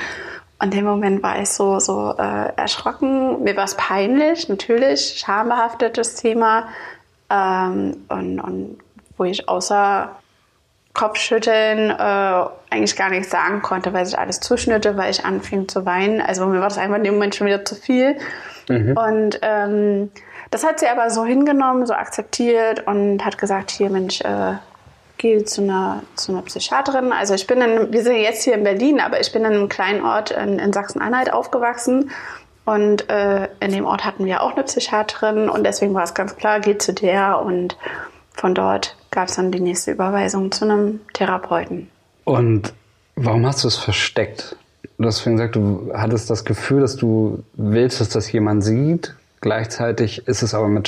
Und 0.57 0.73
in 0.73 0.79
dem 0.79 0.85
Moment 0.85 1.21
war 1.21 1.39
ich 1.39 1.49
so, 1.49 1.79
so 1.79 2.15
äh, 2.17 2.55
erschrocken. 2.55 3.43
Mir 3.43 3.55
war 3.55 3.65
es 3.65 3.75
peinlich, 3.75 4.49
natürlich, 4.49 5.19
schambehaftetes 5.19 6.15
Thema. 6.15 6.69
Ähm, 7.29 8.05
und, 8.07 8.39
und 8.39 8.77
wo 9.17 9.25
ich 9.25 9.47
außer 9.47 10.09
Kopfschütteln 10.93 11.91
äh, 11.91 12.45
eigentlich 12.69 12.95
gar 12.95 13.09
nichts 13.09 13.29
sagen 13.29 13.61
konnte, 13.61 13.93
weil 13.93 14.05
sich 14.05 14.17
alles 14.17 14.39
zuschnitte, 14.39 14.95
weil 14.95 15.11
ich 15.11 15.25
anfing 15.25 15.67
zu 15.67 15.85
weinen. 15.85 16.21
Also 16.21 16.45
mir 16.47 16.61
war 16.61 16.69
das 16.69 16.77
einfach 16.77 16.97
in 16.97 17.03
dem 17.03 17.15
Moment 17.15 17.35
schon 17.35 17.47
wieder 17.47 17.65
zu 17.65 17.75
viel. 17.75 18.17
Mhm. 18.69 18.97
Und 18.97 19.39
ähm, 19.41 20.11
das 20.51 20.65
hat 20.65 20.79
sie 20.79 20.87
aber 20.87 21.09
so 21.09 21.25
hingenommen, 21.25 21.85
so 21.85 21.93
akzeptiert 21.93 22.87
und 22.87 23.25
hat 23.25 23.37
gesagt, 23.37 23.71
hier 23.71 23.89
Mensch, 23.89 24.21
äh, 24.21 24.53
geh 25.17 25.43
zu 25.43 25.61
einer, 25.61 26.03
zu 26.15 26.31
einer 26.31 26.41
Psychiaterin. 26.41 27.11
Also 27.11 27.33
ich 27.33 27.47
bin 27.47 27.61
in, 27.61 27.91
wir 27.91 28.03
sind 28.03 28.17
jetzt 28.17 28.43
hier 28.43 28.55
in 28.55 28.63
Berlin, 28.63 28.99
aber 28.99 29.19
ich 29.19 29.31
bin 29.31 29.43
in 29.43 29.53
einem 29.53 29.69
kleinen 29.69 30.03
Ort 30.03 30.31
in, 30.31 30.59
in 30.59 30.73
Sachsen-Anhalt 30.73 31.31
aufgewachsen. 31.31 32.11
Und 32.65 33.09
äh, 33.09 33.47
in 33.59 33.71
dem 33.71 33.85
Ort 33.85 34.05
hatten 34.05 34.25
wir 34.25 34.41
auch 34.41 34.53
eine 34.53 34.63
Psychiaterin 34.63 35.49
und 35.49 35.63
deswegen 35.63 35.93
war 35.93 36.03
es 36.03 36.15
ganz 36.15 36.35
klar, 36.35 36.59
geh 36.59 36.77
zu 36.77 36.93
der 36.93 37.39
und 37.39 37.77
von 38.33 38.55
dort 38.55 38.97
gab 39.11 39.27
es 39.27 39.35
dann 39.35 39.51
die 39.51 39.59
nächste 39.59 39.91
Überweisung 39.91 40.51
zu 40.51 40.65
einem 40.65 40.99
Therapeuten. 41.13 41.89
Und 42.23 42.73
warum 43.15 43.45
hast 43.45 43.63
du 43.63 43.67
es 43.67 43.77
versteckt? 43.77 44.57
du 44.97 45.05
hast 45.05 45.19
vorhin 45.19 45.37
gesagt, 45.37 45.55
du 45.55 45.91
hattest 45.93 46.29
das 46.29 46.45
Gefühl, 46.45 46.81
dass 46.81 46.95
du 46.95 47.43
willst, 47.53 48.01
dass 48.01 48.09
das 48.09 48.31
jemand 48.31 48.63
sieht. 48.63 49.15
Gleichzeitig 49.41 50.27
ist 50.27 50.41
es 50.41 50.53
aber 50.53 50.67
mit 50.67 50.87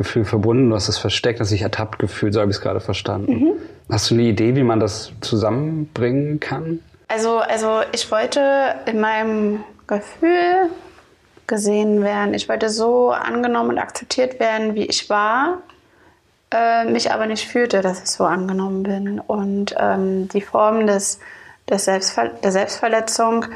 Schamgefühl 0.00 0.24
verbunden. 0.24 0.70
Du 0.70 0.76
hast 0.76 0.88
es 0.88 0.98
versteckt, 0.98 1.40
dass 1.40 1.50
sich 1.50 1.62
ertappt 1.62 1.98
gefühlt, 1.98 2.34
so 2.34 2.40
habe 2.40 2.50
ich 2.50 2.56
es 2.56 2.62
gerade 2.62 2.80
verstanden. 2.80 3.32
Mhm. 3.32 3.52
Hast 3.90 4.10
du 4.10 4.14
eine 4.14 4.24
Idee, 4.24 4.56
wie 4.56 4.62
man 4.62 4.80
das 4.80 5.12
zusammenbringen 5.20 6.40
kann? 6.40 6.80
Also, 7.08 7.38
also 7.38 7.80
ich 7.92 8.10
wollte 8.10 8.74
in 8.86 9.00
meinem 9.00 9.64
Gefühl 9.86 10.70
gesehen 11.46 12.02
werden. 12.02 12.34
Ich 12.34 12.48
wollte 12.48 12.68
so 12.70 13.10
angenommen 13.10 13.70
und 13.70 13.78
akzeptiert 13.78 14.38
werden, 14.38 14.74
wie 14.74 14.86
ich 14.86 15.10
war, 15.10 15.58
äh, 16.52 16.84
mich 16.84 17.12
aber 17.12 17.26
nicht 17.26 17.48
fühlte, 17.48 17.80
dass 17.80 18.00
ich 18.00 18.10
so 18.10 18.24
angenommen 18.24 18.84
bin. 18.84 19.18
Und 19.18 19.74
ähm, 19.78 20.28
die 20.28 20.40
Form 20.40 20.86
des 20.86 21.18
der, 21.68 21.78
Selbstver 21.78 22.28
der 22.28 22.52
Selbstverletzung 22.52 23.46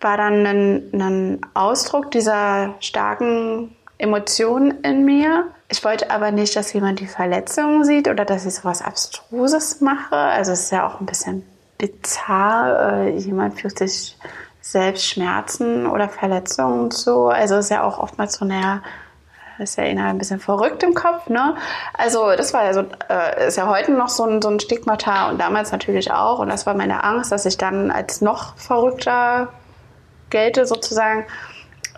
war 0.00 0.16
dann 0.16 0.46
ein, 0.46 0.90
ein 0.92 1.40
Ausdruck 1.54 2.10
dieser 2.10 2.74
starken 2.80 3.74
Emotionen 4.02 4.82
in 4.82 5.04
mir. 5.04 5.46
Ich 5.68 5.84
wollte 5.84 6.10
aber 6.10 6.32
nicht, 6.32 6.56
dass 6.56 6.72
jemand 6.72 6.98
die 6.98 7.06
Verletzung 7.06 7.84
sieht 7.84 8.08
oder 8.08 8.24
dass 8.24 8.44
ich 8.44 8.54
so 8.54 8.64
was 8.64 8.82
Abstruses 8.82 9.80
mache. 9.80 10.16
Also 10.16 10.52
es 10.52 10.64
ist 10.64 10.72
ja 10.72 10.86
auch 10.86 11.00
ein 11.00 11.06
bisschen 11.06 11.46
bizarr. 11.78 13.04
Äh, 13.04 13.16
jemand 13.16 13.60
fühlt 13.60 13.78
sich 13.78 14.18
selbst 14.60 15.06
Schmerzen 15.06 15.86
oder 15.86 16.08
Verletzungen 16.08 16.90
zu. 16.90 17.26
Also 17.26 17.54
es 17.56 17.66
ist 17.66 17.70
ja 17.70 17.84
auch 17.84 17.98
oftmals 17.98 18.34
so, 18.34 18.44
naja, 18.44 18.82
ist 19.58 19.78
ja 19.78 19.84
ein 19.84 20.18
bisschen 20.18 20.40
verrückt 20.40 20.82
im 20.82 20.94
Kopf, 20.94 21.28
ne? 21.28 21.54
Also 21.94 22.34
das 22.36 22.52
war 22.52 22.64
ja 22.64 22.74
so, 22.74 22.84
äh, 23.08 23.46
ist 23.46 23.56
ja 23.56 23.68
heute 23.68 23.92
noch 23.92 24.08
so 24.08 24.24
ein, 24.24 24.42
so 24.42 24.48
ein 24.48 24.58
Stigmata 24.58 25.30
und 25.30 25.38
damals 25.38 25.70
natürlich 25.70 26.10
auch. 26.10 26.40
Und 26.40 26.48
das 26.48 26.66
war 26.66 26.74
meine 26.74 27.04
Angst, 27.04 27.30
dass 27.30 27.46
ich 27.46 27.56
dann 27.56 27.92
als 27.92 28.20
noch 28.20 28.56
verrückter 28.56 29.48
gelte 30.30 30.66
sozusagen. 30.66 31.26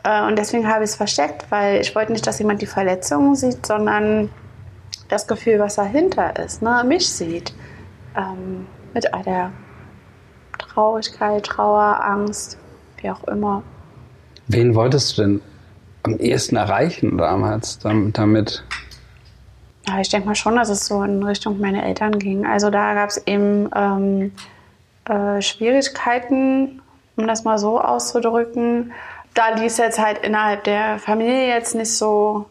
Äh, 0.04 0.26
und 0.26 0.38
deswegen 0.38 0.68
habe 0.68 0.84
ich 0.84 0.90
es 0.90 0.96
versteckt, 0.96 1.46
weil 1.50 1.80
ich 1.80 1.94
wollte 1.94 2.12
nicht, 2.12 2.26
dass 2.26 2.38
jemand 2.38 2.62
die 2.62 2.66
Verletzungen 2.66 3.34
sieht, 3.34 3.66
sondern 3.66 4.30
das 5.08 5.26
Gefühl, 5.26 5.58
was 5.58 5.74
dahinter 5.74 6.36
ist, 6.44 6.62
ne? 6.62 6.84
mich 6.86 7.08
sieht. 7.08 7.52
Ähm, 8.16 8.66
mit 8.92 9.12
all 9.12 9.24
der 9.24 9.50
Traurigkeit, 10.58 11.44
Trauer, 11.44 12.00
Angst, 12.04 12.58
wie 12.98 13.10
auch 13.10 13.24
immer. 13.24 13.62
Wen 14.46 14.74
wolltest 14.74 15.18
du 15.18 15.22
denn 15.22 15.40
am 16.04 16.18
ehesten 16.18 16.56
erreichen 16.56 17.18
damals 17.18 17.78
damit? 17.78 18.64
Ja, 19.86 20.00
ich 20.00 20.08
denke 20.08 20.28
mal 20.28 20.34
schon, 20.34 20.56
dass 20.56 20.68
es 20.68 20.86
so 20.86 21.02
in 21.02 21.22
Richtung 21.22 21.60
meine 21.60 21.84
Eltern 21.84 22.18
ging. 22.18 22.46
Also 22.46 22.70
da 22.70 22.94
gab 22.94 23.10
es 23.10 23.26
eben 23.26 23.68
ähm, 23.74 24.32
äh, 25.06 25.42
Schwierigkeiten, 25.42 26.80
um 27.16 27.26
das 27.26 27.44
mal 27.44 27.58
so 27.58 27.80
auszudrücken. 27.80 28.92
Da 29.34 29.50
lief 29.50 29.78
jetzt 29.78 29.98
halt 29.98 30.18
innerhalb 30.18 30.64
der 30.64 30.98
Familie 30.98 31.48
jetzt 31.48 31.74
nicht 31.74 31.96
so 31.96 32.46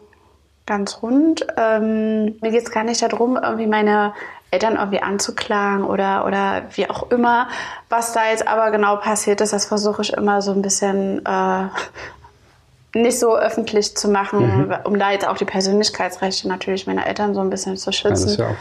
ganz 0.66 1.02
rund. 1.02 1.46
Ähm, 1.56 2.36
mir 2.40 2.50
geht 2.50 2.64
es 2.64 2.70
gar 2.70 2.84
nicht 2.84 3.02
darum, 3.02 3.36
irgendwie 3.36 3.66
meine 3.66 4.14
Eltern 4.50 4.76
irgendwie 4.76 5.02
anzuklagen 5.02 5.84
oder, 5.84 6.24
oder 6.26 6.62
wie 6.74 6.88
auch 6.88 7.10
immer. 7.10 7.48
Was 7.88 8.12
da 8.12 8.30
jetzt 8.30 8.46
aber 8.46 8.70
genau 8.70 8.96
passiert 8.96 9.40
ist, 9.40 9.52
das 9.52 9.66
versuche 9.66 10.02
ich 10.02 10.12
immer 10.12 10.42
so 10.42 10.52
ein 10.52 10.62
bisschen 10.62 11.24
äh, 11.26 11.68
nicht 12.94 13.18
so 13.18 13.36
öffentlich 13.36 13.96
zu 13.96 14.08
machen, 14.08 14.68
mhm. 14.68 14.74
um 14.84 14.98
da 14.98 15.10
jetzt 15.10 15.26
auch 15.26 15.36
die 15.36 15.44
Persönlichkeitsrechte 15.44 16.48
natürlich 16.48 16.86
meiner 16.86 17.06
Eltern 17.06 17.34
so 17.34 17.40
ein 17.40 17.50
bisschen 17.50 17.76
zu 17.76 17.92
schützen. 17.92 18.38
Ja, 18.38 18.50
ja 18.50 18.56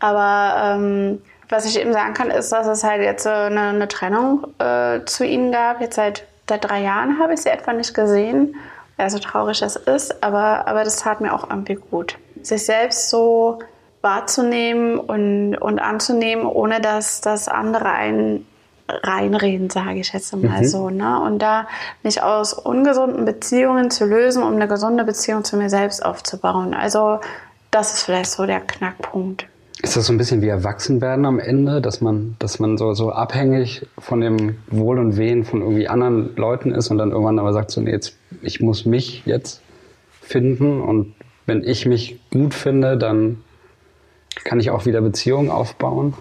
Aber 0.00 0.76
ähm, 0.76 1.22
was 1.48 1.64
ich 1.64 1.80
eben 1.80 1.92
sagen 1.92 2.12
kann, 2.12 2.30
ist, 2.30 2.52
dass 2.52 2.66
es 2.66 2.84
halt 2.84 3.02
jetzt 3.02 3.24
äh, 3.26 3.30
eine, 3.30 3.68
eine 3.68 3.88
Trennung 3.88 4.46
äh, 4.58 5.04
zu 5.06 5.24
ihnen 5.24 5.50
gab. 5.50 5.80
Jetzt 5.80 5.96
seit, 5.96 6.24
seit 6.48 6.64
drei 6.64 6.82
Jahren 6.82 7.18
habe 7.18 7.34
ich 7.34 7.40
sie 7.40 7.48
etwa 7.48 7.72
nicht 7.72 7.94
gesehen. 7.94 8.56
Ja, 8.98 9.08
so 9.10 9.18
traurig 9.18 9.60
das 9.60 9.76
ist, 9.76 10.22
aber, 10.24 10.66
aber 10.66 10.82
das 10.82 10.96
tat 10.96 11.20
mir 11.20 11.32
auch 11.32 11.48
irgendwie 11.48 11.76
gut. 11.76 12.18
Sich 12.42 12.64
selbst 12.64 13.10
so 13.10 13.60
wahrzunehmen 14.00 14.98
und, 14.98 15.56
und 15.56 15.78
anzunehmen, 15.78 16.46
ohne 16.46 16.80
dass 16.80 17.20
das 17.20 17.48
andere 17.48 17.90
einen 17.90 18.46
reinreden, 18.88 19.70
sage 19.70 20.00
ich 20.00 20.12
jetzt 20.12 20.34
mal 20.34 20.62
mhm. 20.62 20.64
so. 20.64 20.90
Ne? 20.90 21.20
Und 21.20 21.40
da 21.40 21.68
mich 22.02 22.22
aus 22.22 22.54
ungesunden 22.54 23.24
Beziehungen 23.24 23.90
zu 23.90 24.04
lösen, 24.04 24.42
um 24.42 24.54
eine 24.54 24.66
gesunde 24.66 25.04
Beziehung 25.04 25.44
zu 25.44 25.56
mir 25.56 25.68
selbst 25.68 26.04
aufzubauen. 26.04 26.74
Also 26.74 27.20
das 27.70 27.94
ist 27.94 28.02
vielleicht 28.04 28.30
so 28.30 28.46
der 28.46 28.60
Knackpunkt. 28.60 29.46
Ist 29.80 29.96
das 29.96 30.06
so 30.06 30.12
ein 30.12 30.18
bisschen 30.18 30.42
wie 30.42 30.48
Erwachsenwerden 30.48 31.24
am 31.24 31.38
Ende, 31.38 31.80
dass 31.80 32.00
man, 32.00 32.34
dass 32.40 32.58
man 32.58 32.76
so, 32.76 32.94
so 32.94 33.12
abhängig 33.12 33.86
von 33.96 34.20
dem 34.20 34.58
Wohl 34.66 34.98
und 34.98 35.16
Wehen 35.16 35.44
von 35.44 35.60
irgendwie 35.62 35.88
anderen 35.88 36.34
Leuten 36.36 36.72
ist 36.72 36.90
und 36.90 36.98
dann 36.98 37.12
irgendwann 37.12 37.38
aber 37.38 37.52
sagt 37.52 37.70
so, 37.70 37.80
nee, 37.80 37.92
jetzt, 37.92 38.16
ich 38.42 38.60
muss 38.60 38.84
mich 38.84 39.22
jetzt 39.24 39.62
finden 40.20 40.80
und 40.80 41.14
wenn 41.46 41.62
ich 41.62 41.86
mich 41.86 42.20
gut 42.30 42.54
finde, 42.54 42.98
dann 42.98 43.42
kann 44.44 44.60
ich 44.60 44.70
auch 44.70 44.84
wieder 44.84 45.00
Beziehungen 45.00 45.50
aufbauen? 45.50 46.14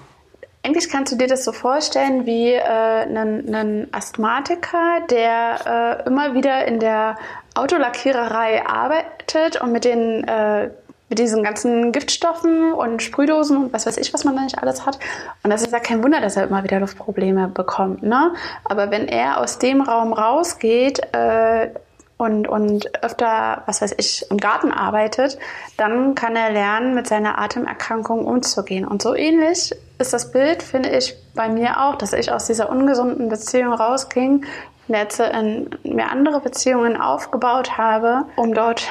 Eigentlich 0.63 0.89
kannst 0.89 1.13
du 1.13 1.17
dir 1.17 1.27
das 1.27 1.45
so 1.45 1.51
vorstellen 1.51 2.25
wie 2.25 2.51
äh, 2.51 2.61
einen, 2.61 3.87
Asthmatiker, 3.93 5.01
der 5.09 6.03
äh, 6.03 6.07
immer 6.07 6.33
wieder 6.33 6.65
in 6.65 6.79
der 6.79 7.17
Autolackiererei 7.55 8.65
arbeitet 8.65 9.61
und 9.61 9.71
mit 9.71 9.85
den 9.85 10.23
äh, 10.25 10.69
mit 11.09 11.19
diesen 11.19 11.43
ganzen 11.43 11.91
Giftstoffen 11.91 12.73
und 12.73 13.01
Sprühdosen 13.01 13.57
und 13.57 13.73
was 13.73 13.85
weiß 13.85 13.97
ich, 13.97 14.13
was 14.13 14.25
man 14.25 14.35
da 14.35 14.41
nicht 14.41 14.61
alles 14.61 14.85
hat. 14.85 14.99
Und 15.43 15.51
das 15.51 15.61
ist 15.61 15.71
ja 15.71 15.79
kein 15.79 16.03
Wunder, 16.03 16.19
dass 16.19 16.35
er 16.35 16.43
immer 16.43 16.63
wieder 16.63 16.79
Luftprobleme 16.79 17.47
bekommt. 17.47 18.03
Ne? 18.03 18.33
Aber 18.65 18.91
wenn 18.91 19.07
er 19.07 19.39
aus 19.39 19.59
dem 19.59 19.81
Raum 19.81 20.13
rausgeht, 20.13 21.01
äh, 21.13 21.69
und, 22.17 22.47
und 22.47 23.03
öfter, 23.03 23.61
was 23.67 23.81
weiß 23.81 23.93
ich, 23.97 24.25
im 24.31 24.37
Garten 24.37 24.71
arbeitet, 24.71 25.37
dann 25.77 26.15
kann 26.15 26.35
er 26.35 26.51
lernen, 26.51 26.95
mit 26.95 27.07
seiner 27.07 27.37
Atemerkrankung 27.39 28.25
umzugehen. 28.25 28.85
Und 28.85 29.03
so 29.03 29.13
ähnlich 29.15 29.75
ist 29.99 30.13
das 30.13 30.31
Bild, 30.31 30.63
finde 30.63 30.89
ich, 30.89 31.15
bei 31.35 31.47
mir 31.47 31.79
auch, 31.79 31.95
dass 31.95 32.13
ich 32.13 32.31
aus 32.31 32.47
dieser 32.47 32.69
ungesunden 32.69 33.29
Beziehung 33.29 33.73
rausging, 33.73 34.45
in 34.87 35.69
mir 35.83 36.11
andere 36.11 36.39
Beziehungen 36.39 36.99
aufgebaut 36.99 37.77
habe, 37.77 38.25
um 38.35 38.53
dort 38.53 38.87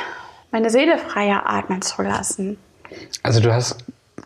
meine 0.50 0.70
Seele 0.70 0.98
freier 0.98 1.42
atmen 1.46 1.82
zu 1.82 2.02
lassen. 2.02 2.58
Also 3.22 3.40
du 3.40 3.52
hast 3.52 3.78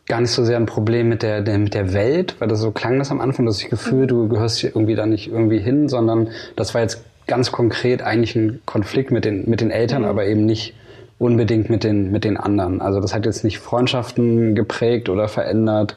gar 0.07 0.21
nicht 0.21 0.31
so 0.31 0.45
sehr 0.45 0.57
ein 0.57 0.67
Problem 0.67 1.09
mit 1.09 1.23
der, 1.23 1.41
der, 1.41 1.59
mit 1.59 1.75
der 1.75 1.93
Welt, 1.93 2.37
weil 2.39 2.49
das 2.49 2.61
so 2.61 2.73
klang 2.73 2.99
das 2.99 3.11
am 3.11 3.21
Anfang, 3.21 3.47
dass 3.47 3.63
ich 3.63 3.71
Gefühl, 3.71 4.07
du 4.07 4.29
gehörst 4.29 4.59
hier 4.59 4.71
irgendwie 4.71 4.95
da 4.95 5.07
nicht 5.07 5.29
irgendwie 5.29 5.59
hin, 5.59 5.89
sondern 5.89 6.29
das 6.57 6.75
war 6.75 6.83
jetzt 6.83 7.05
ganz 7.27 7.53
konkret 7.53 8.03
eigentlich 8.03 8.35
ein 8.35 8.61
Konflikt 8.67 9.13
mit 9.13 9.25
den, 9.25 9.49
mit 9.49 9.61
den 9.61 9.71
Eltern, 9.71 10.03
mhm. 10.03 10.09
aber 10.09 10.27
eben 10.27 10.45
nicht 10.45 10.75
unbedingt 11.19 11.71
mit 11.71 11.85
den, 11.85 12.11
mit 12.11 12.25
den 12.25 12.37
anderen. 12.37 12.81
Also 12.81 13.01
das 13.01 13.15
hat 13.15 13.27
jetzt 13.27 13.45
nicht 13.45 13.59
Freundschaften 13.59 14.55
geprägt 14.55 15.09
oder 15.09 15.29
verändert. 15.29 15.97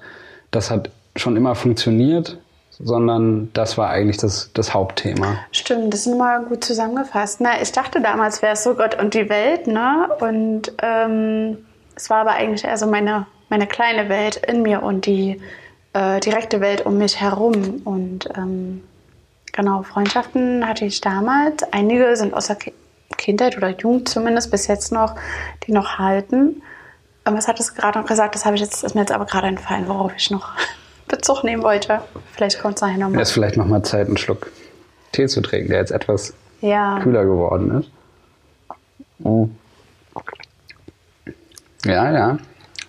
Das 0.51 0.70
hat 0.70 0.92
schon 1.15 1.36
immer 1.38 1.56
funktioniert, 1.56 2.38
sondern 2.80 3.51
das 3.53 3.77
war 3.77 3.89
eigentlich 3.89 4.18
das, 4.18 4.51
das 4.53 4.74
Hauptthema. 4.74 5.38
Stimmt, 5.51 5.94
das 5.94 6.01
ist 6.01 6.08
nochmal 6.08 6.44
gut 6.44 6.63
zusammengefasst. 6.63 7.42
Na, 7.42 7.62
ich 7.62 7.72
dachte 7.72 8.01
damals 8.01 8.42
wäre 8.42 8.53
es 8.53 8.63
so 8.63 8.75
Gott 8.75 9.00
und 9.00 9.13
die 9.13 9.30
Welt, 9.30 9.68
ne? 9.68 10.10
Und 10.20 10.74
ähm, 10.82 11.58
es 11.96 12.10
war 12.10 12.22
aber 12.22 12.32
eigentlich 12.32 12.63
eher 12.63 12.77
so 12.77 12.88
meine, 12.88 13.27
meine 13.50 13.68
kleine 13.68 14.10
Welt 14.10 14.38
in 14.38 14.62
mir 14.62 14.84
und 14.84 15.06
die 15.06 15.42
äh, 15.94 16.20
direkte 16.20 16.62
Welt 16.62 16.86
um 16.86 16.98
mich 16.98 17.20
herum. 17.22 17.82
Und 17.84 18.30
ähm, 18.36 18.82
Genau, 19.53 19.84
Freundschaften 19.84 20.68
hatte 20.68 20.86
ich 20.86 21.00
damals. 21.00 21.62
Einige 21.72 22.15
sind 22.18 22.34
aus 22.34 22.48
der 22.48 22.58
Kindheit 23.18 23.56
oder 23.56 23.70
Jugend 23.70 24.10
zumindest 24.10 24.50
bis 24.50 24.65
jetzt 24.65 24.92
noch, 24.92 25.15
die 25.68 25.72
noch 25.72 26.00
halten. 26.00 26.63
Was 27.24 27.48
hattest 27.48 27.70
du 27.70 27.75
gerade 27.75 28.00
noch 28.00 28.08
gesagt? 28.08 28.34
Das 28.34 28.46
habe 28.46 28.56
ich 28.56 28.62
jetzt, 28.62 28.84
ist 28.84 28.96
mir 28.96 29.01
jetzt 29.01 29.12
aber 29.12 29.25
gerade 29.25 29.48
entfallen, 29.48 29.88
worauf 29.88 30.12
ich 30.18 30.32
noch 30.32 30.53
Bezug 31.07 31.43
nehmen 31.43 31.63
wollte. 31.63 32.01
Vielleicht 32.33 32.60
kommt 32.62 32.75
es 32.75 32.81
nachher 32.81 32.98
nochmal. 32.98 33.22
Es 33.22 33.29
ist 33.29 33.33
vielleicht 33.33 33.57
nochmal 33.57 33.83
Zeit, 33.83 34.07
einen 34.07 34.17
Schluck 34.17 34.51
Tee 35.12 35.27
zu 35.27 35.41
trinken, 35.41 35.69
der 35.69 35.79
jetzt 35.79 35.91
etwas 35.91 36.33
ja. 36.62 37.00
kühler 37.01 37.24
geworden 37.24 37.79
ist. 37.79 37.89
Oh. 39.24 39.50
Ja, 41.86 42.12
ja, 42.12 42.38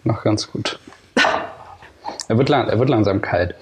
noch 0.05 0.23
ganz 0.23 0.51
gut. 0.51 0.79
Er 2.29 2.39
wird, 2.39 2.51
er 2.51 2.79
wird 2.79 2.89
langsam 2.89 3.21
kalt. 3.21 3.55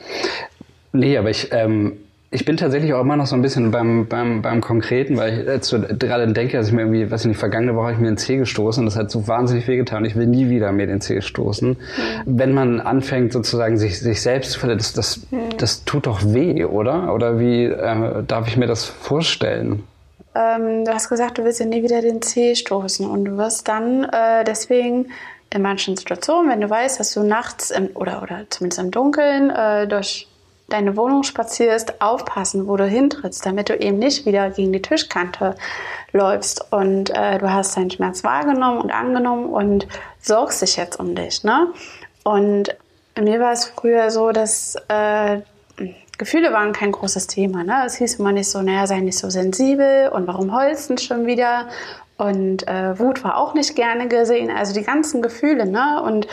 Nee, 0.92 1.16
aber 1.16 1.30
ich, 1.30 1.52
ähm, 1.52 1.99
ich 2.34 2.46
bin 2.46 2.56
tatsächlich 2.56 2.94
auch 2.94 3.02
immer 3.02 3.16
noch 3.16 3.26
so 3.26 3.36
ein 3.36 3.42
bisschen 3.42 3.70
beim, 3.70 4.06
beim, 4.06 4.40
beim 4.40 4.62
Konkreten, 4.62 5.18
weil 5.18 5.40
ich 5.40 5.46
jetzt 5.46 5.68
so 5.68 5.78
gerade 5.80 6.26
denke, 6.32 6.56
dass 6.56 6.68
ich 6.68 6.72
mir 6.72 6.80
irgendwie, 6.80 7.10
weiß 7.10 7.20
ich 7.20 7.26
nicht, 7.28 7.38
vergangene 7.38 7.76
Woche 7.76 7.84
habe 7.84 7.92
ich 7.92 7.98
mir 7.98 8.06
den 8.06 8.16
Zeh 8.16 8.38
gestoßen 8.38 8.80
und 8.80 8.86
das 8.86 8.96
hat 8.96 9.10
so 9.10 9.28
wahnsinnig 9.28 9.68
wehgetan. 9.68 10.06
Ich 10.06 10.16
will 10.16 10.26
nie 10.26 10.48
wieder 10.48 10.72
mir 10.72 10.86
den 10.86 11.02
Zeh 11.02 11.20
stoßen. 11.20 11.68
Mhm. 11.68 11.76
Wenn 12.24 12.54
man 12.54 12.80
anfängt, 12.80 13.34
sozusagen 13.34 13.76
sich, 13.76 14.00
sich 14.00 14.22
selbst 14.22 14.52
zu 14.52 14.60
verletzen, 14.60 14.94
das, 14.96 15.16
das, 15.16 15.30
mhm. 15.30 15.56
das 15.58 15.84
tut 15.84 16.06
doch 16.06 16.20
weh, 16.24 16.64
oder? 16.64 17.12
Oder 17.12 17.38
wie 17.38 17.64
äh, 17.64 18.22
darf 18.26 18.48
ich 18.48 18.56
mir 18.56 18.66
das 18.66 18.86
vorstellen? 18.86 19.84
Ähm, 20.34 20.86
du 20.86 20.94
hast 20.94 21.10
gesagt, 21.10 21.36
du 21.36 21.44
willst 21.44 21.60
ja 21.60 21.66
nie 21.66 21.82
wieder 21.82 22.00
den 22.00 22.22
Zeh 22.22 22.54
stoßen 22.54 23.08
und 23.10 23.26
du 23.26 23.36
wirst 23.36 23.68
dann 23.68 24.04
äh, 24.04 24.42
deswegen 24.46 25.08
in 25.50 25.60
manchen 25.60 25.98
Situationen, 25.98 26.50
wenn 26.50 26.62
du 26.62 26.70
weißt, 26.70 26.98
dass 26.98 27.12
du 27.12 27.24
nachts 27.24 27.70
im, 27.70 27.90
oder, 27.92 28.22
oder 28.22 28.46
zumindest 28.48 28.80
im 28.80 28.90
Dunkeln 28.90 29.50
äh, 29.50 29.86
durch 29.86 30.28
deine 30.73 30.97
Wohnung 30.97 31.23
spazierst, 31.23 32.00
aufpassen, 32.00 32.67
wo 32.67 32.76
du 32.76 32.87
hintrittst, 32.87 33.45
damit 33.45 33.69
du 33.69 33.76
eben 33.76 33.99
nicht 33.99 34.26
wieder 34.26 34.50
gegen 34.50 34.73
die 34.73 34.83
Tischkante 34.83 35.55
läufst. 36.12 36.73
Und 36.73 37.11
äh, 37.11 37.38
du 37.38 37.52
hast 37.52 37.76
deinen 37.76 37.91
Schmerz 37.91 38.25
wahrgenommen 38.25 38.81
und 38.81 38.91
angenommen 38.91 39.47
und 39.47 39.87
sorgst 40.21 40.62
dich 40.62 40.76
jetzt 40.76 40.99
um 40.99 41.14
dich. 41.14 41.45
Ne? 41.45 41.69
Und 42.25 42.76
mir 43.21 43.41
war 43.41 43.52
es 43.52 43.67
früher 43.67 44.11
so, 44.11 44.33
dass 44.33 44.76
äh, 44.88 45.41
Gefühle 46.19 46.52
waren 46.52 46.73
kein 46.73 46.93
großes 46.93 47.26
Thema. 47.26 47.64
Ne? 47.64 47.83
Es 47.85 47.97
hieß 47.97 48.17
immer 48.17 48.33
nicht 48.33 48.49
so, 48.49 48.62
naja, 48.62 48.87
sei 48.87 49.00
nicht 49.00 49.19
so 49.19 49.29
sensibel 49.29 50.09
und 50.09 50.26
warum 50.26 50.55
heulst 50.57 50.91
du 50.91 50.97
schon 50.99 51.26
wieder? 51.26 51.69
Und 52.17 52.69
äh, 52.69 52.99
Wut 52.99 53.25
war 53.25 53.37
auch 53.38 53.55
nicht 53.55 53.75
gerne 53.75 54.07
gesehen. 54.07 54.50
Also 54.50 54.75
die 54.75 54.85
ganzen 54.85 55.23
Gefühle. 55.23 55.67
Ne? 55.67 56.00
Und 56.02 56.29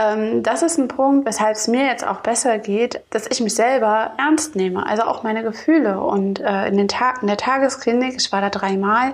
ähm, 0.00 0.42
das 0.42 0.62
ist 0.62 0.78
ein 0.78 0.88
Punkt, 0.88 1.26
weshalb 1.26 1.56
es 1.56 1.68
mir 1.68 1.84
jetzt 1.84 2.06
auch 2.06 2.20
besser 2.20 2.58
geht, 2.58 3.02
dass 3.10 3.26
ich 3.26 3.40
mich 3.40 3.54
selber 3.54 4.12
ernst 4.16 4.56
nehme. 4.56 4.86
Also 4.86 5.02
auch 5.02 5.22
meine 5.22 5.42
Gefühle. 5.42 6.00
Und 6.00 6.40
äh, 6.40 6.68
in, 6.68 6.78
den 6.78 6.88
Tag, 6.88 7.20
in 7.20 7.28
der 7.28 7.36
Tagesklinik, 7.36 8.14
ich 8.16 8.32
war 8.32 8.40
da 8.40 8.48
dreimal, 8.48 9.12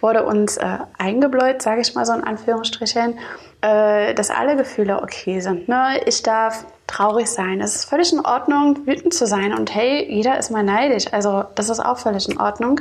wurde 0.00 0.24
uns 0.24 0.56
äh, 0.56 0.78
eingebläut, 0.98 1.62
sage 1.62 1.80
ich 1.80 1.94
mal 1.94 2.06
so 2.06 2.12
in 2.12 2.22
Anführungsstrichen, 2.22 3.18
äh, 3.60 4.14
dass 4.14 4.30
alle 4.30 4.56
Gefühle 4.56 5.02
okay 5.02 5.40
sind. 5.40 5.68
Ne? 5.68 6.00
Ich 6.06 6.22
darf 6.22 6.64
traurig 6.86 7.28
sein. 7.28 7.60
Es 7.60 7.74
ist 7.74 7.84
völlig 7.86 8.12
in 8.12 8.20
Ordnung, 8.20 8.86
wütend 8.86 9.12
zu 9.12 9.26
sein. 9.26 9.52
Und 9.52 9.74
hey, 9.74 10.06
jeder 10.08 10.38
ist 10.38 10.50
mal 10.50 10.62
neidisch. 10.62 11.12
Also 11.12 11.44
das 11.56 11.68
ist 11.68 11.80
auch 11.80 11.98
völlig 11.98 12.28
in 12.28 12.40
Ordnung. 12.40 12.80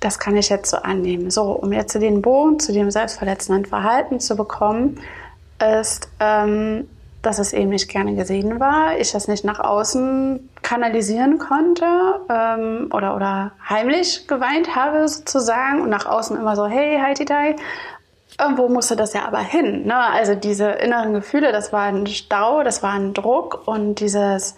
Das 0.00 0.18
kann 0.18 0.34
ich 0.34 0.48
jetzt 0.48 0.70
so 0.70 0.78
annehmen. 0.78 1.30
So, 1.30 1.52
um 1.52 1.74
jetzt 1.74 1.94
den 1.94 2.22
Bogen 2.22 2.58
zu 2.58 2.72
dem 2.72 2.90
selbstverletzenden 2.90 3.66
Verhalten 3.66 4.18
zu 4.18 4.34
bekommen, 4.34 4.98
ist, 5.60 6.08
ähm, 6.20 6.88
dass 7.22 7.38
es 7.38 7.52
eben 7.52 7.70
nicht 7.70 7.88
gerne 7.88 8.14
gesehen 8.14 8.60
war, 8.60 8.98
ich 8.98 9.12
das 9.12 9.28
nicht 9.28 9.44
nach 9.44 9.60
außen 9.60 10.48
kanalisieren 10.62 11.38
konnte 11.38 11.84
ähm, 12.30 12.88
oder, 12.92 13.14
oder 13.14 13.52
heimlich 13.68 14.26
geweint 14.26 14.74
habe 14.74 15.06
sozusagen 15.06 15.82
und 15.82 15.90
nach 15.90 16.06
außen 16.06 16.36
immer 16.36 16.56
so, 16.56 16.66
hey, 16.66 16.98
heiti 16.98 17.24
dai. 17.24 17.56
Irgendwo 18.38 18.68
musste 18.68 18.96
das 18.96 19.12
ja 19.12 19.26
aber 19.26 19.40
hin. 19.40 19.86
Ne? 19.86 19.96
Also 19.96 20.34
diese 20.34 20.70
inneren 20.70 21.12
Gefühle, 21.12 21.52
das 21.52 21.72
war 21.74 21.82
ein 21.82 22.06
Stau, 22.06 22.62
das 22.62 22.82
war 22.82 22.92
ein 22.92 23.12
Druck 23.12 23.66
und 23.66 23.96
dieses 23.96 24.54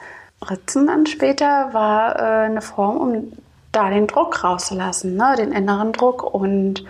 Ritzen 0.49 0.87
dann 0.87 1.07
später 1.07 1.73
war 1.73 2.17
äh, 2.17 2.45
eine 2.47 2.63
Form, 2.63 2.97
um 2.97 3.33
da 3.73 3.91
den 3.91 4.07
Druck 4.07 4.45
rauszulassen, 4.45 5.17
ne? 5.17 5.35
den 5.37 5.51
inneren 5.51 5.93
Druck. 5.93 6.23
Und 6.23 6.85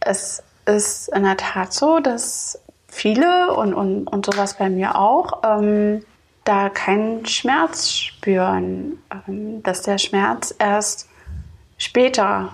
es 0.00 0.42
ist 0.64 1.08
in 1.14 1.22
der 1.22 1.36
Tat 1.36 1.72
so, 1.72 2.00
dass 2.00 2.58
viele 2.96 3.52
und, 3.52 3.74
und, 3.74 4.06
und 4.06 4.26
sowas 4.26 4.54
bei 4.54 4.70
mir 4.70 4.96
auch, 4.96 5.42
ähm, 5.44 6.04
da 6.44 6.70
keinen 6.70 7.26
Schmerz 7.26 7.90
spüren, 7.90 9.02
ähm, 9.28 9.62
dass 9.62 9.82
der 9.82 9.98
Schmerz 9.98 10.54
erst 10.58 11.08
später, 11.76 12.52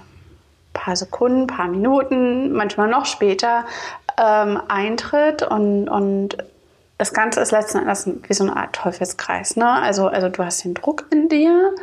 paar 0.73 0.97
Sekunden, 0.97 1.47
paar 1.47 1.69
Minuten, 1.69 2.53
manchmal 2.53 2.89
noch 2.89 3.07
später 3.07 3.65
ähm, 4.19 4.61
eintritt 4.69 5.43
und, 5.43 5.89
und 5.89 6.37
das 6.99 7.13
Ganze 7.13 7.41
ist 7.41 7.53
letzten 7.53 7.79
Endes 7.79 8.07
wie 8.07 8.35
so 8.35 8.45
eine 8.45 8.57
Art 8.57 8.75
Teufelskreis. 8.75 9.57
Ne? 9.57 9.71
Also, 9.71 10.09
also 10.09 10.29
du 10.29 10.45
hast 10.45 10.65
den 10.65 10.75
Druck 10.75 11.07
in 11.11 11.29
dir, 11.29 11.75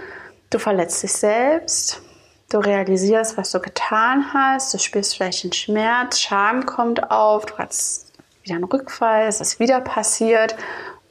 du 0.50 0.60
verletzt 0.60 1.04
dich 1.04 1.14
selbst, 1.14 2.02
du 2.50 2.58
realisierst, 2.58 3.38
was 3.38 3.52
du 3.52 3.60
getan 3.60 4.34
hast, 4.34 4.74
du 4.74 4.80
spürst 4.80 5.16
vielleicht 5.16 5.44
den 5.44 5.54
Schmerz, 5.54 6.20
Scham 6.20 6.66
kommt 6.66 7.12
auf, 7.12 7.46
du 7.46 7.58
hast 7.58 8.09
wieder 8.50 8.60
ein 8.60 8.64
Rückfall, 8.64 9.28
es 9.28 9.42
ist 9.42 9.60
wieder 9.60 9.80
passiert 9.80 10.56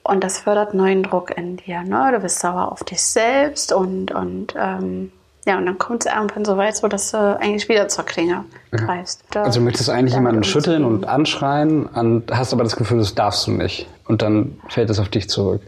und 0.02 0.24
das 0.24 0.38
fördert 0.38 0.74
neuen 0.74 1.02
Druck 1.02 1.36
in 1.36 1.56
dir. 1.56 1.82
Ne? 1.82 2.10
Du 2.12 2.20
bist 2.20 2.40
sauer 2.40 2.72
auf 2.72 2.84
dich 2.84 3.00
selbst 3.00 3.72
und, 3.72 4.10
und 4.10 4.54
ähm, 4.58 5.12
ja, 5.46 5.56
und 5.56 5.64
dann 5.64 5.78
kommt 5.78 6.04
es 6.04 6.12
irgendwann 6.12 6.44
so 6.44 6.56
weit, 6.56 6.76
so 6.76 6.88
dass 6.88 7.10
du 7.10 7.18
eigentlich 7.40 7.68
wieder 7.68 7.88
zur 7.88 8.04
Klinge 8.04 8.44
greifst. 8.70 9.22
Ja. 9.34 9.44
Also 9.44 9.60
möchtest 9.60 9.88
du 9.88 9.92
eigentlich 9.92 10.14
jemanden 10.14 10.44
schütteln 10.44 10.84
und 10.84 11.06
anschreien, 11.06 11.86
und 11.86 12.30
hast 12.30 12.52
aber 12.52 12.64
das 12.64 12.76
Gefühl, 12.76 12.98
das 12.98 13.14
darfst 13.14 13.46
du 13.46 13.52
nicht. 13.52 13.88
Und 14.06 14.20
dann 14.20 14.60
fällt 14.68 14.90
es 14.90 14.98
auf 14.98 15.08
dich 15.08 15.30
zurück. 15.30 15.62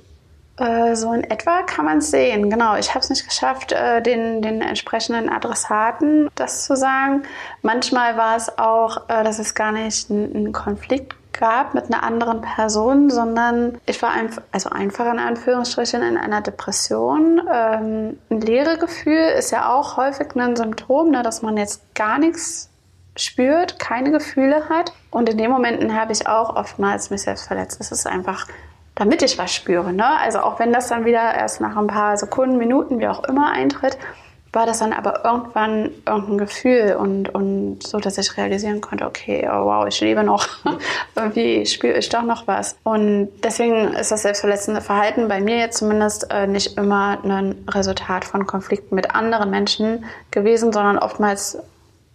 Äh, 0.59 0.95
so 0.95 1.15
in 1.15 1.25
etwa 1.25 1.63
kann 1.63 1.87
man 1.87 1.99
es 1.99 2.11
sehen, 2.11 2.51
genau. 2.51 2.77
Ich 2.77 2.91
habe 2.91 3.01
es 3.01 3.09
nicht 3.09 3.27
geschafft, 3.27 3.73
äh, 3.73 4.03
den, 4.03 4.43
den 4.43 4.61
entsprechenden 4.61 5.31
Adressaten 5.31 6.29
das 6.35 6.67
zu 6.67 6.77
sagen. 6.77 7.23
Manchmal 7.63 8.19
war 8.19 8.37
es 8.37 8.59
auch, 8.59 9.09
äh, 9.09 9.25
dass 9.25 9.39
es 9.39 9.55
gar 9.55 9.73
nicht 9.73 10.11
ein, 10.11 10.35
ein 10.35 10.53
Konflikt 10.53 11.15
gab 11.33 11.75
mit 11.75 11.87
einer 11.87 12.03
anderen 12.03 12.41
Person, 12.41 13.11
sondern 13.11 13.79
ich 13.87 14.01
war 14.03 14.11
einfach, 14.11 14.43
also 14.53 14.71
einfach 14.71 15.07
in 15.13 15.19
Anführungsstrichen 15.19 16.03
in 16.03 16.17
einer 16.17 16.41
Depression. 16.41 17.41
Ähm, 17.53 18.19
ein 18.31 18.41
leere 18.41 18.79
Gefühl 18.79 19.35
ist 19.39 19.51
ja 19.51 19.73
auch 19.73 19.97
häufig 19.97 20.35
ein 20.35 20.57
Symptom, 20.57 21.11
ne, 21.11 21.23
dass 21.23 21.43
man 21.43 21.57
jetzt 21.57 21.95
gar 21.95 22.19
nichts 22.19 22.71
spürt, 23.17 23.79
keine 23.79 24.11
Gefühle 24.11 24.69
hat. 24.69 24.93
Und 25.11 25.29
in 25.29 25.39
den 25.39 25.51
Momenten 25.51 25.99
habe 25.99 26.13
ich 26.13 26.27
auch 26.27 26.57
oftmals 26.57 27.11
mich 27.11 27.23
selbst 27.23 27.47
verletzt. 27.47 27.81
Das 27.81 27.93
ist 27.93 28.07
einfach, 28.07 28.47
damit 28.95 29.23
ich 29.23 29.39
was 29.39 29.53
spüre. 29.53 29.93
Ne? 29.93 30.07
Also 30.07 30.41
auch 30.41 30.59
wenn 30.59 30.73
das 30.73 30.89
dann 30.89 31.05
wieder 31.05 31.35
erst 31.35 31.61
nach 31.61 31.77
ein 31.77 31.87
paar 31.87 32.17
Sekunden, 32.17 32.59
Minuten, 32.59 32.99
wie 33.01 33.09
auch 33.09 33.25
immer 33.25 33.51
eintritt, 33.51 33.99
war 34.53 34.67
das 34.67 34.81
dann 34.81 34.93
aber 34.93 35.25
irgendwann 35.25 35.91
irgendein 36.07 36.39
Gefühl 36.39 36.97
und, 36.99 37.29
und 37.29 37.83
so, 37.83 37.99
dass 37.99 38.19
ich 38.19 38.37
realisieren 38.37 38.81
konnte, 38.81 39.07
okay, 39.07 39.49
oh 39.51 39.67
wow, 39.67 39.87
ich 39.87 40.01
lebe 40.01 40.25
noch. 40.25 40.49
Irgendwie 41.17 41.65
spüre 41.67 41.99
ich 41.99 42.09
doch 42.09 42.23
noch 42.23 42.49
was. 42.49 42.77
Und 42.83 43.29
deswegen 43.45 43.95
ist 43.95 44.11
das 44.11 44.23
selbstverletzende 44.23 44.81
Verhalten 44.81 45.29
bei 45.29 45.41
mir 45.41 45.59
jetzt 45.59 45.79
zumindest 45.79 46.31
äh, 46.31 46.49
nicht 46.49 46.77
immer 46.77 47.19
ein 47.23 47.65
Resultat 47.69 48.25
von 48.25 48.47
Konflikten 48.47 48.97
mit 48.97 49.15
anderen 49.15 49.51
Menschen 49.51 50.05
gewesen, 50.33 50.73
sondern 50.73 50.99
oftmals 50.99 51.59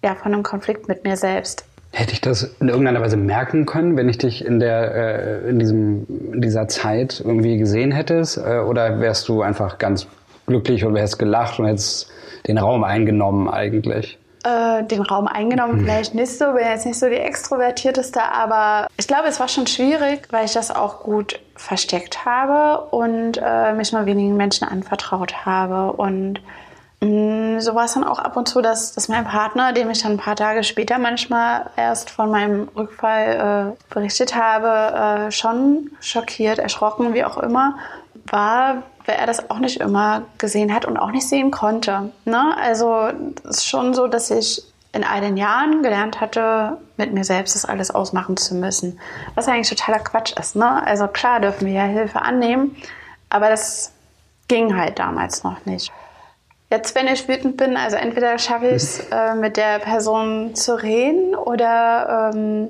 ja, 0.03 0.15
von 0.15 0.33
einem 0.33 0.43
Konflikt 0.43 0.89
mit 0.89 1.05
mir 1.05 1.15
selbst. 1.15 1.65
Hätte 1.91 2.11
ich 2.11 2.19
das 2.19 2.43
in 2.59 2.67
irgendeiner 2.67 2.99
Weise 2.99 3.15
merken 3.15 3.65
können, 3.65 3.95
wenn 3.95 4.09
ich 4.09 4.17
dich 4.17 4.43
in, 4.43 4.59
der, 4.59 4.93
äh, 4.93 5.49
in, 5.49 5.59
diesem, 5.59 6.05
in 6.33 6.41
dieser 6.41 6.67
Zeit 6.67 7.21
irgendwie 7.23 7.57
gesehen 7.57 7.93
hättest? 7.93 8.37
Äh, 8.37 8.59
oder 8.59 8.99
wärst 8.99 9.29
du 9.29 9.41
einfach 9.41 9.77
ganz 9.77 10.05
glücklich 10.45 10.83
und 10.83 10.97
hättest 10.97 11.19
gelacht 11.19 11.57
und 11.59 11.67
hättest 11.67 12.11
den 12.47 12.57
Raum 12.57 12.83
eingenommen 12.83 13.49
eigentlich? 13.49 14.17
Äh, 14.45 14.83
den 14.83 15.01
Raum 15.01 15.27
eingenommen, 15.27 15.79
vielleicht 15.79 16.13
nicht 16.13 16.37
so, 16.37 16.51
bin 16.53 16.65
jetzt 16.65 16.85
nicht 16.85 16.99
so 16.99 17.09
die 17.09 17.15
extrovertierteste, 17.15 18.21
aber 18.21 18.85
ich 18.95 19.07
glaube, 19.07 19.27
es 19.27 19.39
war 19.39 19.47
schon 19.47 19.65
schwierig, 19.65 20.27
weil 20.29 20.45
ich 20.45 20.53
das 20.53 20.69
auch 20.69 21.01
gut 21.01 21.39
versteckt 21.55 22.25
habe 22.25 22.85
und 22.91 23.39
äh, 23.43 23.73
mich 23.73 23.91
nur 23.91 24.05
wenigen 24.05 24.37
Menschen 24.37 24.67
anvertraut 24.67 25.47
habe. 25.47 25.93
Und 25.93 26.41
mh, 27.01 27.55
mm, 27.55 27.59
so 27.59 27.73
war 27.73 27.85
es 27.85 27.93
dann 27.93 28.03
auch 28.03 28.19
ab 28.19 28.37
und 28.37 28.47
zu, 28.47 28.61
dass, 28.61 28.93
dass 28.93 29.07
mein 29.07 29.23
Partner, 29.23 29.73
dem 29.73 29.89
ich 29.89 30.03
dann 30.03 30.11
ein 30.11 30.17
paar 30.17 30.35
Tage 30.35 30.63
später 30.63 30.99
manchmal 30.99 31.71
erst 31.75 32.11
von 32.11 32.29
meinem 32.29 32.67
Rückfall 32.75 33.75
äh, 33.75 33.93
berichtet 33.93 34.35
habe, 34.35 35.25
äh, 35.27 35.31
schon 35.31 35.89
schockiert, 36.01 36.59
erschrocken, 36.59 37.15
wie 37.15 37.23
auch 37.23 37.39
immer, 37.39 37.79
war, 38.27 38.83
weil 39.05 39.15
er 39.15 39.27
das 39.27 39.49
auch 39.49 39.59
nicht 39.59 39.79
immer 39.79 40.23
gesehen 40.37 40.73
hat 40.73 40.85
und 40.85 40.97
auch 40.97 41.11
nicht 41.11 41.27
sehen 41.27 41.51
konnte. 41.51 42.11
Ne? 42.25 42.55
Also 42.57 43.09
es 43.43 43.57
ist 43.57 43.67
schon 43.67 43.93
so, 43.93 44.07
dass 44.07 44.31
ich 44.31 44.63
in 44.93 45.03
all 45.03 45.19
den 45.19 45.35
Jahren 45.35 45.83
gelernt 45.83 46.21
hatte, 46.21 46.77
mit 46.95 47.13
mir 47.13 47.25
selbst 47.25 47.53
das 47.53 47.65
alles 47.65 47.91
ausmachen 47.91 48.37
zu 48.37 48.55
müssen. 48.55 48.99
Was 49.35 49.47
eigentlich 49.47 49.69
totaler 49.69 49.99
Quatsch 49.99 50.33
ist. 50.39 50.55
Ne? 50.55 50.85
Also 50.85 51.07
klar 51.07 51.41
dürfen 51.41 51.67
wir 51.67 51.73
ja 51.73 51.83
Hilfe 51.83 52.21
annehmen, 52.21 52.75
aber 53.29 53.49
das 53.49 53.91
ging 54.47 54.77
halt 54.77 54.99
damals 54.99 55.43
noch 55.43 55.65
nicht. 55.65 55.91
Jetzt, 56.71 56.95
wenn 56.95 57.07
ich 57.07 57.27
wütend 57.27 57.57
bin, 57.57 57.77
also 57.77 57.95
entweder 57.97 58.37
schaffe 58.39 58.67
ich 58.67 58.75
es, 58.75 58.99
äh, 59.11 59.35
mit 59.35 59.57
der 59.57 59.79
Person 59.79 60.55
zu 60.55 60.81
reden 60.81 61.35
oder 61.35 62.31
ähm, 62.33 62.69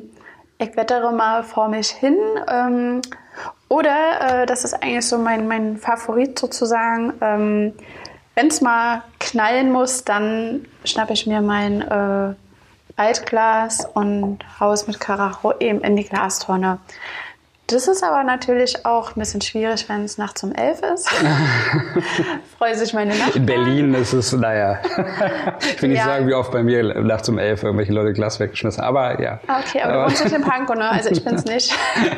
ich 0.57 0.75
wettere 0.75 1.11
mal 1.13 1.43
vor 1.43 1.67
mich 1.67 1.89
hin. 1.89 2.17
Ähm, 2.49 3.01
oder, 3.67 4.41
äh, 4.43 4.45
das 4.45 4.63
ist 4.63 4.73
eigentlich 4.73 5.07
so 5.07 5.17
mein, 5.17 5.47
mein 5.47 5.77
Favorit 5.77 6.37
sozusagen, 6.37 7.13
ähm, 7.21 7.73
wenn 8.35 8.47
es 8.47 8.61
mal 8.61 9.01
knallen 9.19 9.71
muss, 9.71 10.03
dann 10.03 10.65
schnappe 10.83 11.13
ich 11.13 11.25
mir 11.25 11.41
mein 11.41 11.81
äh, 11.81 12.33
Altglas 12.97 13.85
und 13.93 14.39
haue 14.59 14.73
es 14.73 14.87
mit 14.87 14.99
Karacho 14.99 15.53
eben 15.59 15.81
in 15.81 15.95
die 15.95 16.03
Glastonne. 16.03 16.79
Das 17.67 17.87
ist 17.87 18.03
aber 18.03 18.23
natürlich 18.23 18.85
auch 18.85 19.15
ein 19.15 19.19
bisschen 19.19 19.41
schwierig, 19.41 19.89
wenn 19.89 20.03
es 20.03 20.19
nachts 20.19 20.43
um 20.43 20.53
elf 20.53 20.81
ist. 20.83 21.09
Freue 22.59 22.75
sich 22.75 22.93
meine 22.93 23.15
Nachbarn. 23.15 23.37
In 23.37 23.45
Berlin 23.47 23.93
ist 23.95 24.13
es, 24.13 24.31
naja, 24.33 24.77
ich 25.59 25.81
will 25.81 25.89
nicht 25.89 25.97
ja. 25.97 26.05
sagen, 26.05 26.27
wie 26.27 26.35
oft 26.35 26.51
bei 26.51 26.61
mir 26.61 26.83
nachts 27.01 27.27
um 27.27 27.39
elf 27.39 27.63
irgendwelche 27.63 27.91
Leute 27.91 28.13
Glas 28.13 28.39
weggeschmissen 28.39 28.83
aber 28.83 29.19
ja. 29.19 29.39
Okay, 29.47 29.81
aber, 29.81 29.93
aber 29.93 30.03
du 30.03 30.09
wohnst 30.09 30.23
nicht 30.25 30.35
in 30.35 30.43
Pankow, 30.43 30.75
ne? 30.75 30.89
Also 30.89 31.09
ich 31.09 31.23
bin 31.23 31.33
es 31.33 31.45
nicht. 31.45 31.75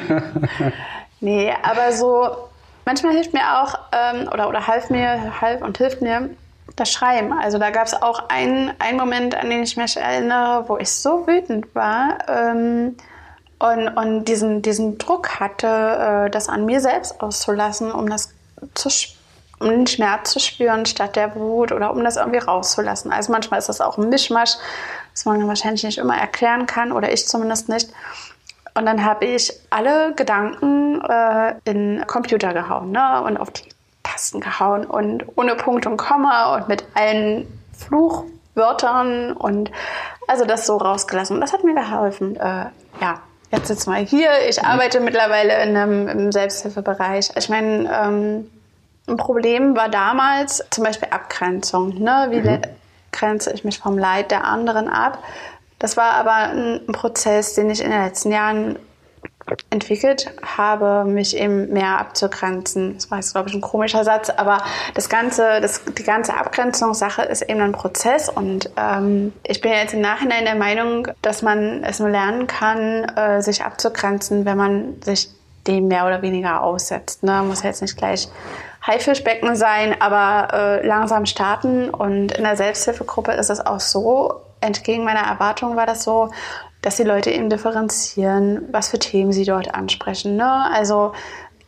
Nee, 1.19 1.53
aber 1.63 1.91
so, 1.91 2.49
manchmal 2.85 3.13
hilft 3.13 3.33
mir 3.33 3.61
auch, 3.61 3.77
ähm, 3.91 4.29
oder, 4.31 4.47
oder 4.49 4.67
half 4.67 4.89
mir, 4.89 5.41
half 5.41 5.61
und 5.61 5.77
hilft 5.77 6.01
mir 6.01 6.29
das 6.75 6.91
Schreiben. 6.91 7.33
Also 7.33 7.57
da 7.57 7.71
gab 7.71 7.87
es 7.87 8.01
auch 8.01 8.29
einen, 8.29 8.71
einen 8.79 8.97
Moment, 8.97 9.35
an 9.35 9.49
den 9.49 9.63
ich 9.63 9.77
mich 9.77 9.97
erinnere, 9.97 10.65
wo 10.67 10.77
ich 10.77 10.91
so 10.91 11.27
wütend 11.27 11.73
war 11.75 12.19
ähm, 12.27 12.95
und, 13.59 13.87
und 13.89 14.25
diesen, 14.25 14.61
diesen 14.61 14.97
Druck 14.97 15.39
hatte, 15.39 15.67
äh, 15.67 16.29
das 16.29 16.49
an 16.49 16.65
mir 16.65 16.79
selbst 16.79 17.19
auszulassen, 17.21 17.91
um 17.91 18.07
das 18.07 18.33
zu, 18.75 18.89
um 19.59 19.69
den 19.69 19.87
Schmerz 19.87 20.31
zu 20.31 20.39
spüren 20.39 20.85
statt 20.85 21.15
der 21.15 21.35
Wut 21.35 21.71
oder 21.71 21.91
um 21.91 22.03
das 22.03 22.17
irgendwie 22.17 22.39
rauszulassen. 22.39 23.11
Also 23.11 23.31
manchmal 23.31 23.59
ist 23.59 23.69
das 23.69 23.81
auch 23.81 23.97
ein 23.97 24.09
Mischmasch, 24.09 24.55
was 25.13 25.25
man 25.25 25.47
wahrscheinlich 25.47 25.83
nicht 25.83 25.97
immer 25.97 26.17
erklären 26.17 26.67
kann 26.67 26.91
oder 26.91 27.11
ich 27.11 27.27
zumindest 27.27 27.69
nicht. 27.69 27.89
Und 28.77 28.85
dann 28.85 29.03
habe 29.03 29.25
ich 29.25 29.51
alle 29.71 30.13
Gedanken 30.13 31.01
äh, 31.01 31.55
in 31.63 32.05
Computer 32.05 32.53
gehauen 32.53 32.91
ne? 32.91 33.23
und 33.23 33.37
auf 33.37 33.49
die 33.49 33.63
Tasten 34.03 34.39
gehauen 34.39 34.85
und 34.85 35.25
ohne 35.35 35.55
Punkt 35.55 35.87
und 35.87 35.97
Komma 35.97 36.55
und 36.55 36.67
mit 36.67 36.85
allen 36.93 37.47
Fluchwörtern 37.75 39.33
und 39.33 39.71
also 40.27 40.45
das 40.45 40.67
so 40.67 40.77
rausgelassen. 40.77 41.37
Und 41.37 41.41
das 41.41 41.53
hat 41.53 41.63
mir 41.63 41.73
geholfen. 41.73 42.35
Äh, 42.35 42.65
ja, 43.01 43.19
jetzt 43.51 43.67
sitzen 43.67 43.91
wir 43.91 43.97
hier. 43.97 44.29
Ich 44.47 44.63
arbeite 44.63 44.99
mittlerweile 44.99 45.59
in 45.63 45.75
einem, 45.75 46.07
im 46.07 46.31
Selbsthilfebereich. 46.31 47.31
Ich 47.35 47.49
meine, 47.49 47.89
ähm, 47.91 48.51
ein 49.07 49.17
Problem 49.17 49.75
war 49.75 49.89
damals 49.89 50.63
zum 50.69 50.83
Beispiel 50.83 51.09
Abgrenzung. 51.09 51.95
Ne? 51.95 52.27
Wie 52.29 52.41
mhm. 52.41 52.61
grenze 53.11 53.51
ich 53.53 53.63
mich 53.63 53.79
vom 53.79 53.97
Leid 53.97 54.29
der 54.29 54.43
anderen 54.43 54.87
ab? 54.87 55.17
Das 55.79 55.97
war 55.97 56.13
aber 56.13 56.33
ein, 56.33 56.81
Prozess, 56.91 57.53
den 57.53 57.69
ich 57.69 57.83
in 57.83 57.91
den 57.91 58.03
letzten 58.03 58.31
Jahren 58.31 58.79
entwickelt 59.69 60.31
habe, 60.57 61.05
mich 61.05 61.37
eben 61.37 61.71
mehr 61.71 61.99
abzugrenzen. 61.99 62.95
Das 62.95 63.09
war 63.09 63.19
jetzt, 63.19 63.31
glaube 63.33 63.47
ich, 63.47 63.55
ein 63.55 63.61
komischer 63.61 64.03
Satz, 64.03 64.29
aber 64.29 64.57
das 64.93 65.07
ganze, 65.07 65.61
das, 65.61 65.81
die 65.85 66.03
ganze 66.03 66.35
Abgrenzungssache 66.35 67.21
ist 67.21 67.43
eben 67.43 67.61
ein 67.61 67.71
Prozess 67.71 68.27
und 68.27 68.69
ähm, 68.75 69.31
ich 69.43 69.61
bin 69.61 69.71
jetzt 69.71 69.93
im 69.93 70.01
Nachhinein 70.01 70.43
der 70.43 70.55
Meinung, 70.55 71.07
dass 71.21 71.43
man 71.43 71.83
es 71.83 71.99
nur 71.99 72.09
lernen 72.09 72.47
kann, 72.47 73.05
äh, 73.15 73.41
sich 73.41 73.63
abzugrenzen, 73.63 74.45
wenn 74.45 74.57
man 74.57 75.01
sich 75.01 75.29
dem 75.65 75.87
mehr 75.87 76.05
oder 76.05 76.21
weniger 76.21 76.61
aussetzt. 76.61 77.23
Ne? 77.23 77.43
Muss 77.43 77.63
jetzt 77.63 77.81
nicht 77.81 77.97
gleich 77.97 78.27
Haifischbecken 78.85 79.55
sein, 79.55 79.95
aber 79.99 80.53
äh, 80.53 80.87
langsam 80.87 81.25
starten. 81.25 81.89
Und 81.89 82.31
in 82.31 82.43
der 82.43 82.55
Selbsthilfegruppe 82.55 83.33
ist 83.33 83.49
es 83.49 83.65
auch 83.65 83.81
so, 83.81 84.41
entgegen 84.61 85.03
meiner 85.03 85.21
Erwartung 85.21 85.75
war 85.75 85.85
das 85.85 86.03
so, 86.03 86.29
dass 86.81 86.97
die 86.97 87.03
Leute 87.03 87.31
eben 87.31 87.49
differenzieren, 87.49 88.67
was 88.71 88.89
für 88.89 88.99
Themen 88.99 89.33
sie 89.33 89.45
dort 89.45 89.73
ansprechen. 89.73 90.35
Ne? 90.35 90.71
Also 90.71 91.13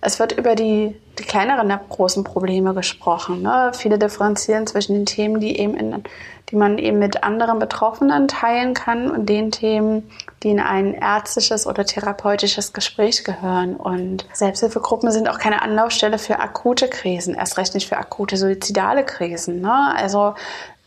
es 0.02 0.20
wird 0.20 0.32
über 0.32 0.56
die, 0.56 0.96
die 1.18 1.24
kleineren 1.24 1.78
großen 1.90 2.24
Probleme 2.24 2.74
gesprochen. 2.74 3.42
Ne? 3.42 3.72
Viele 3.74 4.00
differenzieren 4.00 4.66
zwischen 4.66 4.94
den 4.94 5.06
Themen, 5.06 5.42
die, 5.42 5.60
eben 5.60 5.76
in, 5.76 6.04
die 6.50 6.56
man 6.56 6.78
eben 6.78 7.00
mit 7.00 7.24
anderen 7.24 7.60
Betroffenen 7.60 8.30
teilen 8.30 8.74
kann 8.74 9.12
und 9.12 9.28
den 9.28 9.52
Themen, 9.52 10.10
die 10.42 10.52
in 10.52 10.62
ein 10.62 10.94
ärztliches 10.94 11.68
oder 11.68 11.86
therapeutisches 11.86 12.72
Gespräch 12.72 13.26
gehören. 13.26 13.76
Und 13.76 14.26
Selbsthilfegruppen 14.32 15.12
sind 15.12 15.28
auch 15.28 15.38
keine 15.38 15.62
Anlaufstelle 15.62 16.18
für 16.18 16.40
akute 16.40 16.88
Krisen, 16.88 17.36
erst 17.36 17.58
recht 17.58 17.74
nicht 17.74 17.90
für 17.90 17.98
akute 17.98 18.38
suizidale 18.38 19.04
Krisen. 19.04 19.60
Ne? 19.60 19.94
Also 19.98 20.36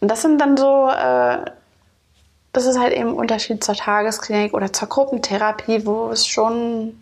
das 0.01 0.23
sind 0.23 0.41
dann 0.41 0.57
so 0.57 0.89
äh, 0.89 1.45
das 2.53 2.67
ist 2.67 2.79
halt 2.79 2.93
eben 2.93 3.11
ein 3.11 3.15
Unterschied 3.15 3.65
zur 3.65 3.75
Tagesklinik 3.75 4.53
oder 4.55 4.73
zur 4.73 4.89
Gruppentherapie, 4.89 5.87
wo 5.87 6.11
es 6.11 6.27
schon 6.27 6.95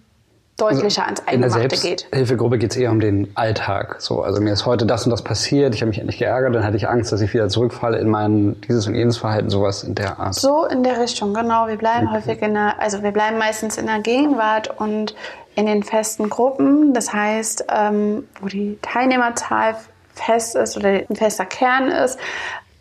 deutlicher 0.57 1.07
ans 1.07 1.27
Eingemachte 1.27 1.61
geht. 1.61 1.63
In 1.63 1.69
der 1.71 1.79
Selbsthilfegruppe 1.79 2.59
geht 2.59 2.71
es 2.73 2.77
eher 2.77 2.91
um 2.91 3.01
den 3.01 3.33
Alltag. 3.35 3.97
So, 3.99 4.23
also 4.23 4.41
mir 4.41 4.53
ist 4.53 4.67
heute 4.67 4.87
das 4.87 5.05
und 5.05 5.11
das 5.11 5.23
passiert, 5.23 5.75
ich 5.75 5.81
habe 5.81 5.89
mich 5.89 5.99
endlich 5.99 6.19
geärgert, 6.19 6.55
dann 6.55 6.65
hatte 6.65 6.77
ich 6.77 6.89
Angst, 6.89 7.13
dass 7.13 7.21
ich 7.21 7.33
wieder 7.33 7.49
zurückfalle 7.49 7.99
in 7.99 8.09
mein 8.09 8.61
dieses 8.69 8.87
und 8.87 8.95
jenes 8.95 9.19
Verhalten, 9.19 9.49
sowas 9.49 9.83
in 9.83 9.95
der 9.95 10.21
Art. 10.21 10.35
So 10.35 10.67
in 10.67 10.83
der 10.83 11.01
Richtung, 11.01 11.35
genau. 11.35 11.67
Wir 11.67 11.77
bleiben 11.77 12.09
okay. 12.09 12.17
häufig 12.17 12.43
in 12.43 12.55
der, 12.55 12.79
also 12.79 13.03
wir 13.03 13.11
bleiben 13.11 13.39
meistens 13.39 13.79
in 13.79 13.87
der 13.87 14.01
Gegenwart 14.01 14.79
und 14.79 15.15
in 15.57 15.67
den 15.67 15.83
festen 15.83 16.29
Gruppen. 16.29 16.93
Das 16.93 17.13
heißt, 17.13 17.65
ähm, 17.75 18.29
wo 18.41 18.47
die 18.47 18.79
Teilnehmerzahl 18.83 19.77
fest 20.15 20.55
ist 20.57 20.77
oder 20.77 20.91
ein 20.91 21.17
fester 21.17 21.47
Kern 21.47 21.89
ist, 21.89 22.19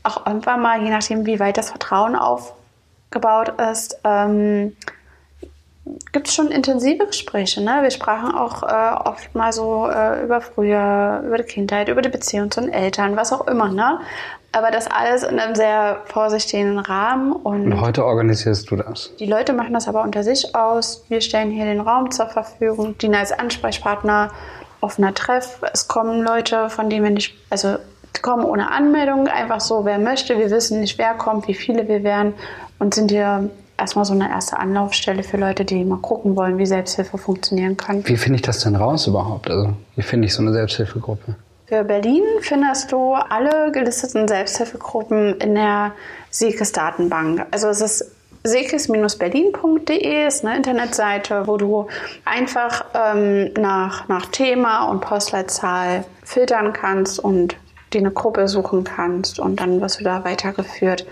auch 0.04 0.26
irgendwann 0.26 0.62
mal, 0.62 0.82
je 0.84 0.90
nachdem, 0.90 1.26
wie 1.26 1.40
weit 1.40 1.58
das 1.58 1.70
Vertrauen 1.70 2.16
auf 2.16 2.54
gebaut 3.12 3.54
ist, 3.72 4.00
ähm, 4.04 4.76
gibt 6.12 6.28
es 6.28 6.36
schon 6.36 6.50
intensive 6.50 7.06
Gespräche. 7.08 7.62
Ne? 7.62 7.80
Wir 7.82 7.92
sprachen 7.92 8.34
auch 8.34 8.64
äh, 8.64 9.10
oft 9.10 9.34
mal 9.36 9.52
so 9.52 9.88
äh, 9.90 10.24
über 10.24 10.42
früher, 10.42 11.24
über 11.26 11.38
die 11.38 11.44
Kindheit, 11.44 11.90
über 11.90 12.02
die 12.02 12.10
Beziehung 12.10 12.52
zu 12.52 12.62
den 12.62 12.72
Eltern, 12.72 13.16
was 13.16 13.34
auch 13.34 13.48
immer. 13.48 13.70
Ne? 13.70 14.00
Aber 14.52 14.72
das 14.72 14.88
alles 14.88 15.24
in 15.24 15.40
einem 15.40 15.56
sehr 15.56 16.02
vorsichtigen 16.06 16.80
Rahmen. 16.80 17.34
Und, 17.34 17.72
und 17.72 17.82
heute 17.82 18.06
organisierst 18.06 18.70
du 18.72 18.76
das? 18.78 19.12
Die 19.20 19.26
Leute 19.26 19.54
machen 19.54 19.74
das 19.74 19.88
aber 19.88 20.04
unter 20.04 20.24
sich 20.24 20.56
aus. 20.56 21.04
Wir 21.08 21.22
stellen 21.22 21.52
hier 21.52 21.66
den 21.66 21.82
Raum 21.82 22.12
zur 22.12 22.28
Verfügung, 22.28 22.98
dienen 22.98 23.16
als 23.16 23.32
Ansprechpartner, 23.32 24.32
offener 24.82 25.14
Treff. 25.14 25.62
Es 25.74 25.88
kommen 25.88 26.22
Leute, 26.24 26.70
von 26.70 26.90
denen 26.90 27.04
wir 27.04 27.12
nicht, 27.12 27.36
also 27.52 27.78
die 28.16 28.22
kommen 28.22 28.44
ohne 28.44 28.72
Anmeldung, 28.72 29.28
einfach 29.28 29.62
so, 29.62 29.86
wer 29.86 30.00
möchte. 30.00 30.38
Wir 30.38 30.50
wissen 30.50 30.82
nicht, 30.82 30.98
wer 30.98 31.14
kommt, 31.14 31.48
wie 31.48 31.54
viele 31.54 31.88
wir 31.88 32.04
werden 32.04 32.34
und 32.80 32.94
sind 32.94 33.12
hier 33.12 33.50
erstmal 33.78 34.06
so 34.06 34.14
eine 34.14 34.30
erste 34.30 34.58
Anlaufstelle 34.58 35.24
für 35.24 35.38
Leute, 35.38 35.66
die 35.66 35.84
mal 35.84 36.00
gucken 36.00 36.36
wollen, 36.36 36.58
wie 36.58 36.66
Selbsthilfe 36.66 37.18
funktionieren 37.18 37.78
kann. 37.78 38.06
Wie 38.08 38.18
finde 38.18 38.38
ich 38.38 38.42
das 38.42 38.60
denn 38.60 38.76
raus 38.76 39.08
überhaupt? 39.08 39.50
Also, 39.50 39.74
wie 39.96 40.02
finde 40.02 40.28
ich 40.28 40.34
so 40.34 40.42
eine 40.42 40.52
Selbsthilfegruppe? 40.52 41.36
Für 41.68 41.84
Berlin 41.84 42.24
findest 42.42 42.92
du 42.92 43.14
alle 43.14 43.72
gelisteten 43.72 44.28
Selbsthilfegruppen 44.28 45.36
in 45.40 45.54
der 45.54 45.92
SEKES-Datenbank. 46.32 47.46
Also 47.52 47.68
es 47.68 47.82
ist 47.82 48.12
sekes-berlin.de 48.44 50.28
ist 50.28 50.46
eine 50.46 50.58
Internetseite, 50.58 51.46
wo 51.46 51.58
du 51.58 51.88
einfach 52.26 52.86
ähm, 52.96 53.52
nach, 53.54 54.08
nach 54.08 54.26
Thema 54.28 54.86
und 54.86 55.02
Postleitzahl 55.02 56.06
filtern 56.24 56.74
kannst 56.74 57.20
und 57.20 57.56
dir 57.94 58.00
eine 58.00 58.12
Gruppe 58.12 58.48
suchen 58.48 58.84
kannst 58.84 59.40
und 59.40 59.60
dann 59.60 59.82
wirst 59.82 60.00
du 60.00 60.04
da 60.04 60.24
weitergeführt. 60.24 61.06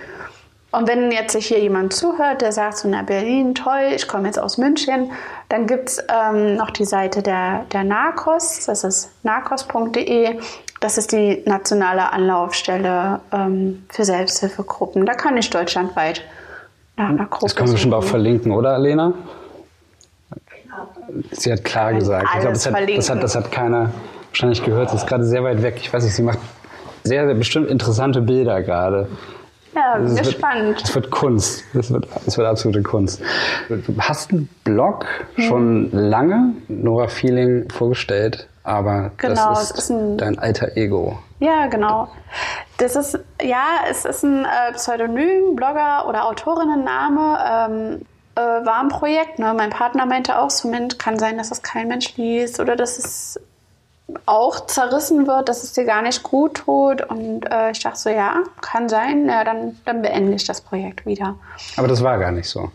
Und 0.71 0.87
wenn 0.87 1.11
jetzt 1.11 1.31
sich 1.31 1.47
hier 1.47 1.59
jemand 1.59 1.93
zuhört, 1.93 2.41
der 2.41 2.51
sagt 2.51 2.77
so, 2.77 2.89
na 2.89 3.01
Berlin, 3.01 3.55
toll, 3.55 3.93
ich 3.95 4.07
komme 4.07 4.27
jetzt 4.27 4.37
aus 4.37 4.57
München, 4.57 5.11
dann 5.47 5.65
gibt 5.65 5.89
es 5.89 6.03
ähm, 6.09 6.55
noch 6.55 6.71
die 6.71 6.83
Seite 6.83 7.21
der, 7.21 7.65
der 7.71 7.83
NARCOS, 7.83 8.65
das 8.65 8.83
ist 8.83 9.09
narcos.de. 9.23 10.39
Das 10.79 10.97
ist 10.97 11.11
die 11.11 11.41
nationale 11.45 12.11
Anlaufstelle 12.11 13.21
ähm, 13.31 13.85
für 13.89 14.03
Selbsthilfegruppen. 14.03 15.05
Da 15.05 15.13
kann 15.13 15.37
ich 15.37 15.49
deutschlandweit 15.49 16.21
nach 16.97 17.09
einer 17.09 17.25
Gruppe 17.25 17.45
Das 17.45 17.55
können 17.55 17.69
wir 17.69 17.73
bestimmt 17.73 17.93
auch 17.93 18.03
verlinken, 18.03 18.51
oder 18.51 18.77
Lena? 18.77 19.13
Sie 21.31 21.51
hat 21.51 21.63
klar 21.63 21.93
gesagt. 21.93 22.27
Ich 22.35 22.41
glaube, 22.41 22.53
das 22.53 22.65
hat, 22.65 22.89
das, 22.89 23.09
hat, 23.09 23.23
das 23.23 23.35
hat 23.35 23.51
keiner 23.51 23.91
wahrscheinlich 24.29 24.63
gehört. 24.63 24.89
Sie 24.89 24.97
ist 24.97 25.07
gerade 25.07 25.23
sehr 25.23 25.43
weit 25.43 25.63
weg. 25.63 25.75
Ich 25.77 25.91
weiß 25.91 26.03
nicht, 26.03 26.13
sie 26.13 26.21
macht 26.21 26.39
sehr, 27.03 27.25
sehr 27.25 27.35
bestimmt 27.35 27.69
interessante 27.69 28.21
Bilder 28.21 28.61
gerade. 28.61 29.07
Ja, 29.77 30.07
sehr 30.07 30.23
spannend. 30.23 30.81
Es 30.83 30.95
wird 30.95 31.11
Kunst. 31.11 31.63
Es 31.75 31.91
wird, 31.91 32.07
es 32.25 32.37
wird 32.37 32.47
absolute 32.47 32.81
Kunst. 32.81 33.21
Du 33.69 33.81
hast 33.99 34.31
einen 34.31 34.49
Blog 34.63 35.05
schon 35.37 35.89
mhm. 35.89 35.89
lange, 35.91 36.53
Nora 36.67 37.07
Feeling, 37.07 37.69
vorgestellt, 37.69 38.47
aber 38.63 39.11
genau, 39.17 39.49
das 39.49 39.71
ist, 39.71 39.77
ist 39.77 39.89
ein, 39.91 40.17
dein 40.17 40.39
alter 40.39 40.75
Ego. 40.75 41.19
Ja, 41.39 41.67
genau. 41.67 42.07
Das 42.77 42.95
ist, 42.95 43.19
ja, 43.41 43.65
es 43.89 44.05
ist 44.05 44.23
ein 44.23 44.45
äh, 44.45 44.73
Pseudonym, 44.73 45.55
Blogger 45.55 46.07
oder 46.07 46.25
Autorinnenname. 46.25 47.37
Ähm, 47.49 48.01
äh, 48.35 48.65
war 48.65 48.81
ein 48.81 48.89
Projekt. 48.89 49.39
Ne? 49.39 49.53
Mein 49.55 49.69
Partner 49.69 50.05
meinte 50.05 50.39
auch, 50.39 50.49
so 50.49 50.71
kann 50.97 51.19
sein, 51.19 51.37
dass 51.37 51.49
das 51.49 51.61
kein 51.61 51.87
Mensch 51.87 52.15
liest 52.17 52.59
oder 52.59 52.75
dass 52.75 52.97
es 52.97 53.39
auch 54.25 54.65
zerrissen 54.67 55.27
wird, 55.27 55.49
dass 55.49 55.63
es 55.63 55.73
dir 55.73 55.85
gar 55.85 56.01
nicht 56.01 56.23
gut 56.23 56.55
tut. 56.55 57.01
Und 57.01 57.43
äh, 57.51 57.71
ich 57.71 57.79
dachte 57.79 57.97
so, 57.97 58.09
ja, 58.09 58.43
kann 58.61 58.89
sein, 58.89 59.27
ja, 59.27 59.43
dann, 59.43 59.77
dann 59.85 60.01
beende 60.01 60.33
ich 60.33 60.45
das 60.45 60.61
Projekt 60.61 61.05
wieder. 61.05 61.35
Aber 61.75 61.87
das 61.87 62.03
war 62.03 62.17
gar 62.17 62.31
nicht 62.31 62.49
so. 62.49 62.71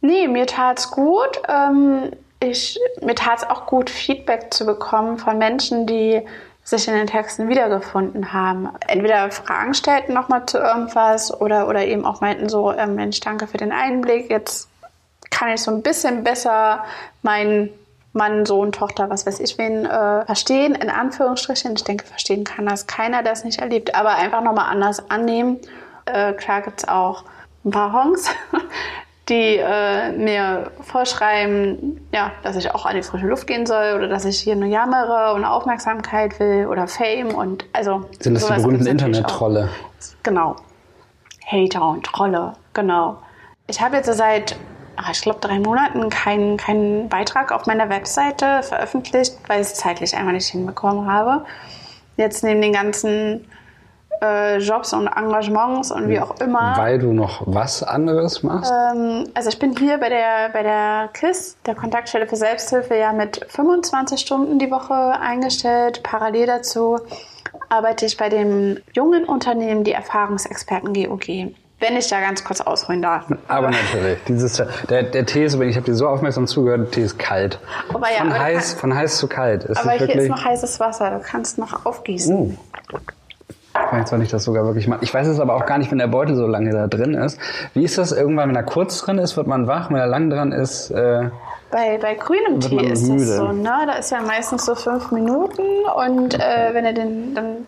Nee, 0.00 0.28
mir 0.28 0.46
tat 0.46 0.78
es 0.78 0.90
gut. 0.90 1.40
Ähm, 1.48 2.10
ich, 2.40 2.78
mir 3.00 3.14
tat 3.14 3.38
es 3.38 3.50
auch 3.50 3.66
gut, 3.66 3.90
Feedback 3.90 4.52
zu 4.52 4.66
bekommen 4.66 5.18
von 5.18 5.38
Menschen, 5.38 5.86
die 5.86 6.22
sich 6.64 6.88
in 6.88 6.94
den 6.94 7.06
Texten 7.06 7.48
wiedergefunden 7.48 8.32
haben. 8.32 8.68
Entweder 8.88 9.30
Fragen 9.30 9.72
stellten 9.72 10.14
nochmal 10.14 10.46
zu 10.46 10.58
irgendwas 10.58 11.32
oder, 11.40 11.68
oder 11.68 11.84
eben 11.86 12.04
auch 12.04 12.20
meinten 12.20 12.48
so, 12.48 12.72
äh, 12.72 12.88
Mensch, 12.88 13.20
danke 13.20 13.46
für 13.46 13.56
den 13.56 13.70
Einblick, 13.70 14.30
jetzt 14.30 14.68
kann 15.30 15.50
ich 15.50 15.62
so 15.62 15.70
ein 15.70 15.82
bisschen 15.82 16.24
besser 16.24 16.84
meinen 17.22 17.70
Mann, 18.16 18.46
Sohn, 18.46 18.72
Tochter, 18.72 19.10
was 19.10 19.26
weiß 19.26 19.40
ich 19.40 19.58
wen, 19.58 19.84
äh, 19.84 20.24
verstehen, 20.24 20.74
in 20.74 20.90
Anführungsstrichen. 20.90 21.74
Ich 21.76 21.84
denke, 21.84 22.04
verstehen 22.06 22.44
kann 22.44 22.66
das 22.66 22.86
keiner, 22.86 23.22
der 23.22 23.32
es 23.32 23.44
nicht 23.44 23.60
erlebt, 23.60 23.94
aber 23.94 24.16
einfach 24.16 24.42
nochmal 24.42 24.70
anders 24.70 25.10
annehmen. 25.10 25.58
Äh, 26.06 26.32
klar 26.32 26.62
gibt 26.62 26.80
es 26.80 26.88
auch 26.88 27.24
ein 27.64 27.70
paar 27.70 27.92
Honks, 27.92 28.30
die 29.28 29.58
äh, 29.58 30.12
mir 30.12 30.70
vorschreiben, 30.80 32.08
ja, 32.12 32.32
dass 32.42 32.56
ich 32.56 32.74
auch 32.74 32.86
an 32.86 32.96
die 32.96 33.02
frische 33.02 33.26
Luft 33.26 33.46
gehen 33.46 33.66
soll 33.66 33.94
oder 33.96 34.08
dass 34.08 34.24
ich 34.24 34.38
hier 34.38 34.56
nur 34.56 34.68
jammere 34.68 35.34
und 35.34 35.44
Aufmerksamkeit 35.44 36.40
will 36.40 36.66
oder 36.66 36.88
Fame 36.88 37.34
und 37.34 37.66
also. 37.72 38.04
Sind 38.18 38.34
das 38.34 38.46
die 38.46 38.54
berühmten 38.54 38.86
Internet-Trolle? 38.86 39.68
Genau. 40.22 40.56
Hater 41.44 41.88
und 41.88 42.04
Trolle, 42.04 42.54
genau. 42.72 43.18
Ich 43.68 43.80
habe 43.80 43.96
jetzt 43.96 44.12
seit 44.12 44.56
ach, 44.96 45.10
ich 45.10 45.20
glaube, 45.20 45.40
drei 45.40 45.58
Monaten 45.58 46.08
keinen 46.10 46.56
kein 46.56 47.08
Beitrag 47.08 47.52
auf 47.52 47.66
meiner 47.66 47.88
Webseite 47.88 48.62
veröffentlicht, 48.62 49.36
weil 49.46 49.60
ich 49.60 49.68
es 49.68 49.74
zeitlich 49.74 50.16
einmal 50.16 50.34
nicht 50.34 50.48
hinbekommen 50.48 51.10
habe. 51.10 51.44
Jetzt 52.16 52.42
neben 52.42 52.62
den 52.62 52.72
ganzen 52.72 53.46
äh, 54.22 54.58
Jobs 54.58 54.92
und 54.92 55.06
Engagements 55.06 55.90
und 55.90 56.08
wie 56.08 56.20
auch 56.20 56.38
immer. 56.40 56.76
Weil 56.76 56.98
du 56.98 57.12
noch 57.12 57.42
was 57.46 57.82
anderes 57.82 58.42
machst? 58.42 58.72
Ähm, 58.72 59.28
also 59.34 59.48
ich 59.48 59.58
bin 59.58 59.76
hier 59.76 59.98
bei 59.98 60.08
der, 60.08 60.50
bei 60.52 60.62
der 60.62 61.10
KISS, 61.12 61.58
der 61.66 61.74
Kontaktstelle 61.74 62.26
für 62.26 62.36
Selbsthilfe, 62.36 62.96
ja 62.96 63.12
mit 63.12 63.44
25 63.48 64.20
Stunden 64.20 64.58
die 64.58 64.70
Woche 64.70 64.94
eingestellt. 64.94 66.02
Parallel 66.02 66.46
dazu 66.46 66.98
arbeite 67.68 68.06
ich 68.06 68.16
bei 68.16 68.28
dem 68.28 68.78
jungen 68.92 69.24
Unternehmen, 69.24 69.84
die 69.84 69.92
Erfahrungsexperten 69.92 70.92
GOG. 70.92 71.54
Wenn 71.78 71.96
ich 71.96 72.08
da 72.08 72.20
ganz 72.20 72.42
kurz 72.42 72.62
ausholen 72.62 73.02
darf. 73.02 73.24
Aber 73.48 73.70
natürlich. 73.70 74.18
Dieses, 74.26 74.62
der, 74.88 75.02
der 75.02 75.26
Tee 75.26 75.44
ist 75.44 75.54
ich 75.60 75.76
habe 75.76 75.84
dir 75.84 75.94
so 75.94 76.08
aufmerksam 76.08 76.46
zugehört, 76.46 76.80
der 76.80 76.90
Tee 76.90 77.02
ist 77.02 77.18
kalt. 77.18 77.58
Aber 77.92 78.10
ja, 78.10 78.18
von, 78.18 78.28
aber 78.32 78.38
heiß, 78.40 78.70
kann- 78.72 78.80
von 78.80 78.94
heiß 78.94 79.18
zu 79.18 79.26
kalt. 79.28 79.64
Ist 79.64 79.78
aber 79.78 79.92
hier 79.92 80.08
ist 80.08 80.28
noch 80.30 80.42
heißes 80.44 80.80
Wasser, 80.80 81.10
du 81.10 81.20
kannst 81.20 81.58
noch 81.58 81.84
aufgießen. 81.84 82.34
Oh. 82.92 82.98
Vielleicht 83.90 84.08
soll 84.08 84.22
ich 84.22 84.30
das 84.30 84.44
sogar 84.44 84.64
wirklich 84.64 84.88
machen. 84.88 85.00
Ich 85.02 85.12
weiß 85.12 85.26
es 85.26 85.38
aber 85.38 85.54
auch 85.54 85.66
gar 85.66 85.76
nicht, 85.76 85.90
wenn 85.90 85.98
der 85.98 86.06
Beutel 86.06 86.34
so 86.34 86.46
lange 86.46 86.70
da 86.72 86.86
drin 86.86 87.12
ist. 87.12 87.38
Wie 87.74 87.84
ist 87.84 87.98
das 87.98 88.10
irgendwann, 88.10 88.48
wenn 88.48 88.56
er 88.56 88.62
kurz 88.62 88.98
drin 89.02 89.18
ist, 89.18 89.36
wird 89.36 89.46
man 89.46 89.66
wach, 89.66 89.90
wenn 89.90 89.98
er 89.98 90.06
lang 90.06 90.30
dran 90.30 90.52
ist? 90.52 90.90
Äh, 90.90 91.28
Bei, 91.70 91.98
bei 92.00 92.14
grünem 92.14 92.58
Tee 92.60 92.80
ist 92.90 93.06
müde. 93.06 93.26
das 93.26 93.36
so, 93.36 93.52
ne? 93.52 93.70
Da 93.86 93.92
ist 93.98 94.10
ja 94.10 94.22
meistens 94.22 94.64
so 94.64 94.74
fünf 94.74 95.10
Minuten 95.12 95.60
und 95.94 96.34
äh, 96.40 96.70
wenn 96.72 96.86
er 96.86 96.94
den 96.94 97.34
dann 97.34 97.66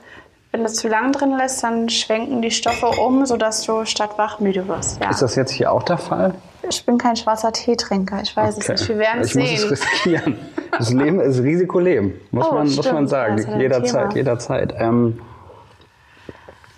wenn 0.51 0.61
du 0.61 0.67
es 0.67 0.75
zu 0.75 0.89
lang 0.89 1.13
drin 1.13 1.37
lässt, 1.37 1.63
dann 1.63 1.89
schwenken 1.89 2.41
die 2.43 2.51
Stoffe 2.51 2.87
um, 2.87 3.27
sodass 3.27 3.63
du 3.65 3.85
statt 3.85 4.13
wach 4.17 4.41
müde 4.41 4.67
wirst. 4.69 5.01
Ja. 5.03 5.11
ist 5.11 5.21
das 5.23 5.37
jetzt 5.37 5.51
hier 5.53 5.71
auch 5.73 5.83
der 5.83 5.99
Fall? 5.99 6.35
Ich 6.69 6.85
bin 6.85 6.99
kein 6.99 7.17
schwarzer 7.17 7.53
Teetrinker, 7.53 8.21
ich 8.23 8.37
weiß 8.37 8.59
es 8.59 8.69
nicht. 8.69 8.89
Wir 8.89 8.99
werden 8.99 9.21
es 9.21 9.35
ich 9.35 9.37
muss 9.37 9.51
es 9.51 9.61
sehen. 9.61 9.69
riskieren. 9.71 10.39
Das 10.73 10.91
Leben 10.93 11.21
ist 11.21 11.41
Risikoleben, 11.43 12.15
muss, 12.31 12.47
Oh, 12.51 12.55
man, 12.55 12.75
muss 12.75 12.93
man 12.93 13.09
sagen. 13.09 13.45
Ein 13.45 13.61
jederzeit, 13.61 14.15
jederzeit. 14.15 14.75
Ähm, 14.79 15.21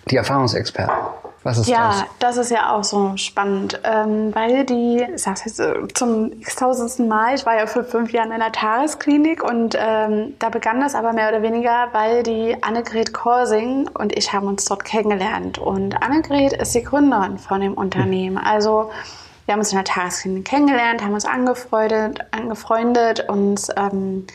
die 0.09 0.15
Erfahrungsexperten. 0.17 0.95
Was 1.43 1.57
ist 1.57 1.67
Ja, 1.67 1.89
das? 1.89 2.05
das 2.19 2.37
ist 2.37 2.51
ja 2.51 2.75
auch 2.75 2.83
so 2.83 3.13
spannend, 3.17 3.79
ähm, 3.83 4.33
weil 4.35 4.63
die, 4.63 5.03
ich 5.13 5.23
sag's 5.23 5.43
jetzt 5.45 5.59
äh, 5.59 5.73
zum 5.93 6.31
x-tausendsten 6.39 7.07
Mal, 7.07 7.33
ich 7.33 7.45
war 7.45 7.55
ja 7.57 7.65
vor 7.65 7.83
fünf 7.83 8.11
Jahren 8.11 8.31
in 8.31 8.39
der 8.39 8.51
Tagesklinik 8.51 9.43
und 9.43 9.75
ähm, 9.79 10.35
da 10.37 10.49
begann 10.49 10.81
das 10.81 10.93
aber 10.93 11.13
mehr 11.13 11.29
oder 11.29 11.41
weniger, 11.41 11.87
weil 11.93 12.21
die 12.21 12.61
Annegret 12.61 13.11
Korsing 13.13 13.89
und 13.93 14.15
ich 14.15 14.31
haben 14.33 14.47
uns 14.47 14.65
dort 14.65 14.85
kennengelernt 14.85 15.57
und 15.57 16.01
Annegret 16.03 16.53
ist 16.53 16.75
die 16.75 16.83
Gründerin 16.83 17.39
von 17.39 17.61
dem 17.61 17.73
Unternehmen. 17.73 18.37
Also 18.37 18.91
wir 19.45 19.53
haben 19.53 19.59
uns 19.59 19.71
in 19.71 19.77
der 19.77 19.85
Tagesklinik 19.85 20.45
kennengelernt, 20.45 21.01
haben 21.01 21.13
uns 21.13 21.25
angefreundet, 21.25 22.19
angefreundet 22.29 23.27
und 23.27 23.67
ähm, 23.77 24.27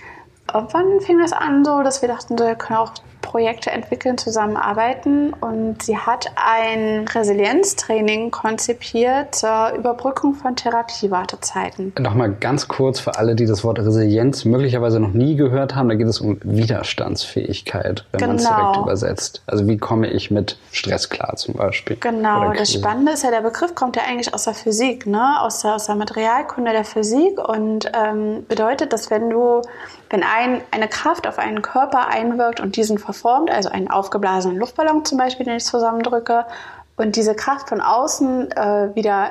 irgendwann 0.53 1.01
fing 1.01 1.21
das 1.21 1.33
an 1.33 1.65
so, 1.65 1.83
dass 1.85 2.03
wir 2.03 2.09
dachten, 2.09 2.37
so, 2.37 2.45
wir 2.45 2.57
können 2.57 2.81
auch 2.81 2.93
Projekte 3.27 3.71
entwickeln, 3.73 4.17
zusammenarbeiten. 4.19 5.33
Und 5.33 5.83
sie 5.83 5.99
hat 5.99 6.27
ein 6.37 7.07
Resilienztraining 7.09 8.31
konzipiert 8.31 9.35
zur 9.35 9.73
Überbrückung 9.77 10.35
von 10.35 10.55
Therapiewartezeiten. 10.55 11.93
Nochmal 11.99 12.33
ganz 12.33 12.69
kurz 12.69 13.01
für 13.01 13.17
alle, 13.19 13.35
die 13.35 13.47
das 13.47 13.65
Wort 13.65 13.81
Resilienz 13.81 14.45
möglicherweise 14.45 15.01
noch 15.01 15.13
nie 15.13 15.35
gehört 15.37 15.75
haben. 15.75 15.89
Da 15.89 15.97
geht 15.97 16.07
es 16.07 16.21
um 16.21 16.39
Widerstandsfähigkeit, 16.43 18.05
wenn 18.13 18.21
man 18.29 18.37
es 18.37 18.45
Genau. 18.45 18.57
direkt 18.57 18.77
übersetzt. 18.79 19.43
Also 19.47 19.67
wie 19.67 19.77
komme 19.77 20.07
ich 20.09 20.31
mit 20.31 20.57
Stress 20.71 21.11
klar 21.11 21.35
zum 21.37 21.55
Beispiel? 21.55 21.97
Genau, 22.01 22.53
das. 22.53 22.73
Spannende 22.73 23.13
ist 23.13 23.25
ja, 23.25 23.31
der 23.31 23.41
Begriff 23.41 23.75
kommt 23.75 23.97
ja 23.97 24.03
eigentlich 24.09 24.33
aus 24.33 24.45
der 24.45 24.55
Physik, 24.55 25.07
ne? 25.07 25.41
aus, 25.41 25.63
der, 25.63 25.75
aus 25.75 25.87
der 25.87 25.97
Materialkunde 25.97 26.71
der 26.73 26.85
Physik 26.85 27.39
und 27.49 27.91
ähm, 27.95 28.45
bedeutet, 28.49 28.93
dass 28.93 29.11
wenn 29.11 29.31
du, 29.31 29.63
wenn 30.11 30.23
ein, 30.23 30.61
eine 30.71 30.89
Kraft 30.89 31.27
auf 31.27 31.39
einen 31.39 31.63
Körper 31.63 32.09
einwirkt 32.09 32.61
und 32.61 32.77
diesen 32.77 32.99
verformt, 33.17 33.51
also 33.51 33.69
einen 33.69 33.89
aufgeblasenen 33.91 34.57
Luftballon 34.57 35.05
zum 35.05 35.19
Beispiel, 35.19 35.47
den 35.47 35.57
ich 35.57 35.65
zusammendrücke, 35.65 36.45
und 36.97 37.17
diese 37.17 37.35
Kraft 37.35 37.69
von 37.69 37.81
außen 37.81 38.51
äh, 38.53 38.95
wieder 38.95 39.29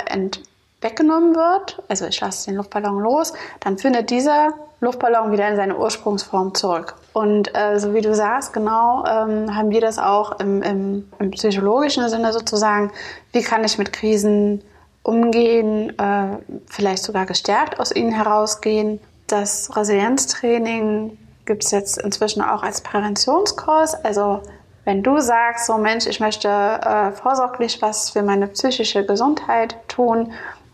weggenommen 0.82 1.36
wird, 1.36 1.82
also 1.88 2.06
ich 2.06 2.20
lasse 2.22 2.52
den 2.52 2.58
Luftballon 2.58 3.00
los, 3.00 3.34
dann 3.60 3.78
findet 3.78 4.12
dieser 4.12 4.54
Luftballon 4.82 5.32
wieder 5.32 5.48
in 5.50 5.56
seine 5.56 5.78
Ursprungsform 5.78 6.54
zurück. 6.54 6.96
Und 7.14 7.56
äh, 7.56 7.80
so 7.80 7.94
wie 7.94 8.02
du 8.02 8.14
sagst, 8.14 8.54
genau, 8.54 9.04
ähm, 9.06 9.56
haben 9.56 9.72
wir 9.72 9.82
das 9.82 9.98
auch 9.98 10.40
im, 10.40 10.62
im, 10.62 11.12
im 11.18 11.32
psychologischen 11.32 12.08
Sinne 12.10 12.34
sozusagen, 12.34 12.92
wie 13.32 13.42
kann 13.42 13.64
ich 13.64 13.78
mit 13.78 13.94
Krisen 13.94 14.62
umgehen, 15.02 15.98
äh, 15.98 16.38
vielleicht 16.68 17.04
sogar 17.04 17.26
gestärkt 17.26 17.80
aus 17.80 17.96
ihnen 17.96 18.12
herausgehen. 18.12 19.00
Das 19.28 19.76
Resilienztraining 19.76 21.18
gibt 21.46 21.64
es 21.64 21.72
jetzt 21.72 21.98
inzwischen 21.98 22.42
auch 22.42 22.64
als 22.64 22.82
Präventionskurs. 22.82 23.96
Also 24.04 24.42
wenn 24.84 25.04
du 25.04 25.20
sagst, 25.20 25.66
so 25.66 25.78
Mensch, 25.78 26.06
ich 26.06 26.20
möchte 26.20 26.48
äh, 26.48 27.12
vorsorglich 27.12 27.82
was 27.82 28.12
für 28.12 28.22
meine 28.22 28.48
psychische 28.48 29.06
Gesundheit 29.06 29.76
tun, 29.88 30.32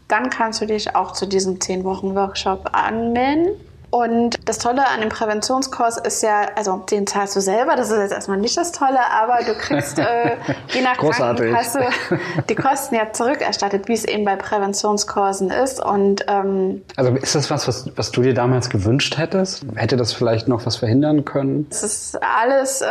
dann 0.07 0.29
kannst 0.29 0.61
du 0.61 0.65
dich 0.65 0.95
auch 0.95 1.13
zu 1.13 1.25
diesem 1.25 1.59
10-Wochen-Workshop 1.59 2.69
anmelden. 2.73 3.55
Und 3.91 4.39
das 4.45 4.57
Tolle 4.57 4.87
an 4.87 5.01
dem 5.01 5.09
Präventionskurs 5.09 5.97
ist 5.97 6.23
ja, 6.23 6.47
also 6.55 6.77
den 6.89 7.05
zahlst 7.05 7.35
du 7.35 7.41
selber, 7.41 7.75
das 7.75 7.91
ist 7.91 7.99
jetzt 7.99 8.13
erstmal 8.13 8.37
nicht 8.37 8.55
das 8.55 8.71
Tolle, 8.71 8.99
aber 9.11 9.43
du 9.43 9.53
kriegst 9.53 9.99
äh, 9.99 10.37
je 10.69 10.81
nach 10.81 10.97
Großartig. 10.97 11.51
Krankenkasse 11.51 11.89
die 12.49 12.55
Kosten 12.55 12.95
ja 12.95 13.11
zurückerstattet, 13.11 13.89
wie 13.89 13.93
es 13.93 14.05
eben 14.05 14.23
bei 14.23 14.37
Präventionskursen 14.37 15.51
ist. 15.51 15.83
Und 15.83 16.23
ähm, 16.29 16.81
Also 16.95 17.11
ist 17.11 17.35
das 17.35 17.51
was, 17.51 17.67
was, 17.67 17.91
was 17.97 18.11
du 18.11 18.21
dir 18.21 18.33
damals 18.33 18.69
gewünscht 18.69 19.17
hättest? 19.17 19.65
Hätte 19.75 19.97
das 19.97 20.13
vielleicht 20.13 20.47
noch 20.47 20.65
was 20.65 20.77
verhindern 20.77 21.25
können? 21.25 21.67
Es 21.69 21.83
ist 21.83 22.17
alles 22.21 22.81
äh, 22.81 22.87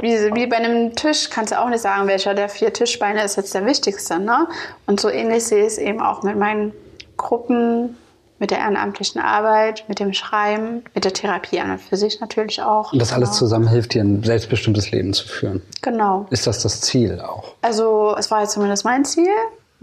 wie, 0.00 0.34
wie 0.36 0.46
bei 0.46 0.56
einem 0.56 0.94
Tisch, 0.94 1.30
kannst 1.30 1.52
du 1.52 1.60
auch 1.60 1.68
nicht 1.68 1.82
sagen, 1.82 2.06
welcher 2.06 2.34
der 2.34 2.48
vier 2.48 2.72
Tischbeine 2.72 3.24
ist 3.24 3.34
jetzt 3.36 3.54
der 3.54 3.66
wichtigste. 3.66 4.20
Ne? 4.20 4.46
Und 4.86 5.00
so 5.00 5.08
ähnlich 5.08 5.44
sehe 5.44 5.62
ich 5.62 5.72
es 5.72 5.78
eben 5.78 6.00
auch 6.00 6.22
mit 6.22 6.38
meinen 6.38 6.72
Gruppen, 7.16 7.96
mit 8.38 8.50
der 8.50 8.58
ehrenamtlichen 8.58 9.20
Arbeit, 9.20 9.84
mit 9.88 10.00
dem 10.00 10.12
Schreiben, 10.12 10.84
mit 10.94 11.04
der 11.04 11.12
Therapie 11.12 11.60
an 11.60 11.70
und 11.70 11.80
für 11.80 11.96
sich 11.96 12.20
natürlich 12.20 12.62
auch. 12.62 12.92
Und 12.92 12.98
das 12.98 13.12
alles 13.12 13.30
genau. 13.30 13.38
zusammen 13.38 13.68
hilft 13.68 13.94
dir, 13.94 14.02
ein 14.02 14.22
selbstbestimmtes 14.22 14.90
Leben 14.90 15.12
zu 15.12 15.26
führen. 15.28 15.62
Genau. 15.82 16.26
Ist 16.30 16.46
das 16.46 16.62
das 16.62 16.80
Ziel 16.80 17.20
auch? 17.20 17.54
Also 17.62 18.14
es 18.18 18.30
war 18.30 18.40
jetzt 18.40 18.52
zumindest 18.52 18.84
mein 18.84 19.04
Ziel, 19.04 19.32